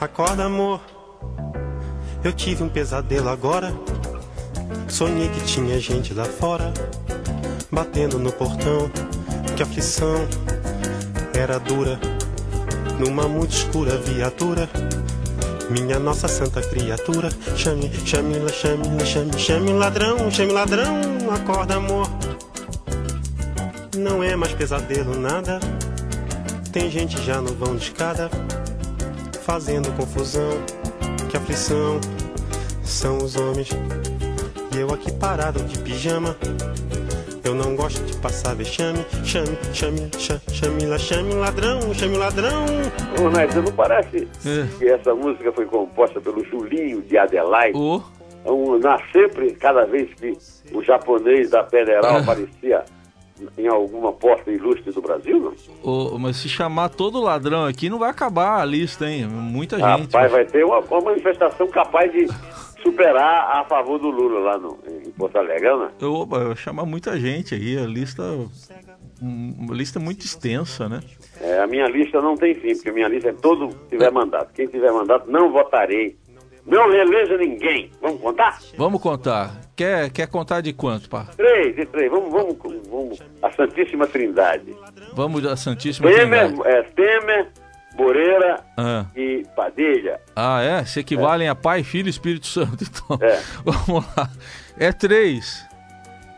Acorda, 0.00 0.46
amor. 0.46 0.80
Eu 2.24 2.32
tive 2.32 2.62
um 2.62 2.70
pesadelo 2.70 3.28
agora. 3.28 3.70
Sonhei 4.88 5.28
que 5.28 5.42
tinha 5.42 5.78
gente 5.78 6.14
lá 6.14 6.24
fora, 6.24 6.72
batendo 7.70 8.18
no 8.18 8.32
portão. 8.32 8.90
Que 9.54 9.62
aflição 9.62 10.26
era 11.34 11.58
dura. 11.60 12.00
Numa 12.98 13.28
muito 13.28 13.50
escura 13.50 13.98
viatura. 13.98 14.70
Minha 15.68 15.98
nossa 15.98 16.26
santa 16.28 16.62
criatura. 16.62 17.28
Chame, 17.54 17.90
chame, 18.06 18.36
chame, 18.48 19.04
chame, 19.04 19.38
chame 19.38 19.72
ladrão, 19.74 20.30
chame 20.30 20.52
ladrão. 20.52 20.96
Acorda, 21.30 21.74
amor. 21.74 22.08
Não 23.98 24.22
é 24.22 24.34
mais 24.34 24.54
pesadelo 24.54 25.14
nada. 25.14 25.60
Tem 26.72 26.90
gente 26.90 27.20
já 27.22 27.38
no 27.42 27.52
vão 27.52 27.76
de 27.76 27.82
escada 27.82 28.30
fazendo 29.50 29.90
confusão. 29.96 30.62
Que 31.28 31.36
aflição 31.36 32.00
são 32.84 33.18
os 33.18 33.34
homens. 33.34 33.70
E 34.72 34.78
eu 34.78 34.94
aqui 34.94 35.10
parado 35.10 35.58
de 35.64 35.76
pijama. 35.80 36.36
Eu 37.42 37.56
não 37.56 37.74
gosto 37.74 38.00
de 38.04 38.16
passar 38.18 38.54
vexame. 38.54 39.04
Chame, 39.24 39.58
chame, 39.74 40.08
chame, 40.16 40.40
chame, 40.52 40.86
la, 40.86 40.98
chame 40.98 41.34
ladrão, 41.34 41.92
chame 41.92 42.16
ladrão. 42.16 42.64
Ô, 43.20 43.28
Neto, 43.28 43.60
não 43.60 43.72
parece 43.72 44.28
é. 44.46 44.78
que 44.78 44.88
essa 44.88 45.12
música 45.16 45.50
foi 45.50 45.66
composta 45.66 46.20
pelo 46.20 46.44
Julinho 46.44 47.02
de 47.02 47.18
Adelaide? 47.18 47.76
Oh. 47.76 48.00
Um, 48.46 48.78
na 48.78 49.00
sempre, 49.10 49.52
cada 49.54 49.84
vez 49.84 50.08
que 50.14 50.32
o 50.72 50.80
japonês 50.80 51.50
da 51.50 51.64
Federal 51.64 52.18
é. 52.18 52.20
aparecia 52.20 52.84
em 53.56 53.68
alguma 53.68 54.12
porta 54.12 54.50
ilustre 54.50 54.92
do 54.92 55.00
Brasil, 55.00 55.38
não? 55.40 55.54
Oh, 55.82 56.18
mas 56.18 56.36
se 56.36 56.48
chamar 56.48 56.88
todo 56.90 57.20
ladrão 57.20 57.64
aqui, 57.64 57.88
não 57.88 57.98
vai 57.98 58.10
acabar 58.10 58.60
a 58.60 58.64
lista, 58.64 59.08
hein? 59.08 59.26
Muita 59.26 59.76
gente. 59.76 60.12
Rapaz, 60.12 60.32
vai 60.32 60.44
ter 60.44 60.64
uma, 60.64 60.80
uma, 60.80 61.00
manifestação 61.00 61.66
capaz 61.68 62.10
de 62.12 62.26
superar 62.82 63.56
a 63.56 63.64
favor 63.64 63.98
do 63.98 64.10
Lula 64.10 64.40
lá 64.40 64.58
no, 64.58 64.78
em 64.88 65.10
Porto 65.10 65.36
Alegre, 65.36 65.76
né? 65.76 65.90
Eu, 66.00 66.28
eu 66.32 66.56
chamar 66.56 66.84
muita 66.84 67.18
gente 67.18 67.54
aí, 67.54 67.78
a 67.78 67.86
lista. 67.86 68.22
Uma 69.20 69.74
lista 69.74 70.00
muito 70.00 70.24
extensa, 70.24 70.88
né? 70.88 71.00
É, 71.42 71.60
a 71.60 71.66
minha 71.66 71.86
lista 71.86 72.22
não 72.22 72.34
tem 72.34 72.54
fim, 72.54 72.74
porque 72.74 72.88
a 72.88 72.92
minha 72.92 73.08
lista 73.08 73.28
é 73.28 73.32
todo 73.32 73.68
tiver 73.90 74.10
mandato. 74.10 74.52
Quem 74.54 74.66
tiver 74.66 74.90
mandato, 74.90 75.30
não 75.30 75.52
votarei 75.52 76.16
não 76.66 76.90
reeleja 76.90 77.36
ninguém. 77.36 77.90
Vamos 78.00 78.20
contar? 78.20 78.58
Vamos 78.76 79.02
contar. 79.02 79.60
Quer, 79.74 80.10
quer 80.10 80.26
contar 80.28 80.60
de 80.60 80.72
quanto, 80.72 81.08
pá? 81.08 81.26
Três, 81.36 81.74
de 81.74 81.86
três. 81.86 82.10
Vamos, 82.10 82.30
vamos, 82.30 82.56
vamos. 82.88 83.18
A 83.42 83.50
Santíssima 83.52 84.06
Trindade. 84.06 84.76
Vamos 85.14 85.42
da 85.42 85.56
Santíssima 85.56 86.10
Temer, 86.10 86.48
Trindade. 86.48 86.68
É, 86.68 86.82
Temer, 86.82 87.48
Moreira 87.96 88.64
ah. 88.76 89.06
e 89.16 89.44
Padilha. 89.56 90.20
Ah, 90.36 90.62
é? 90.62 90.84
Se 90.84 91.00
equivalem 91.00 91.48
é. 91.48 91.50
a 91.50 91.54
Pai, 91.54 91.82
Filho 91.82 92.06
e 92.06 92.10
Espírito 92.10 92.46
Santo. 92.46 92.84
Então, 92.90 93.18
é. 93.26 93.40
vamos 93.64 94.04
lá. 94.16 94.30
É 94.78 94.92
três. 94.92 95.66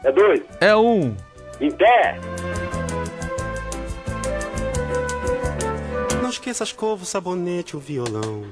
É 0.05 0.11
dois. 0.11 0.43
É 0.61 0.75
um. 0.75 1.15
Em 1.61 1.71
pé. 1.71 2.19
Não 6.21 6.31
esqueça 6.31 6.65
a 6.65 6.67
escova, 6.67 7.03
o 7.03 7.07
sabonete, 7.07 7.77
o 7.77 7.81
violão. 7.81 8.45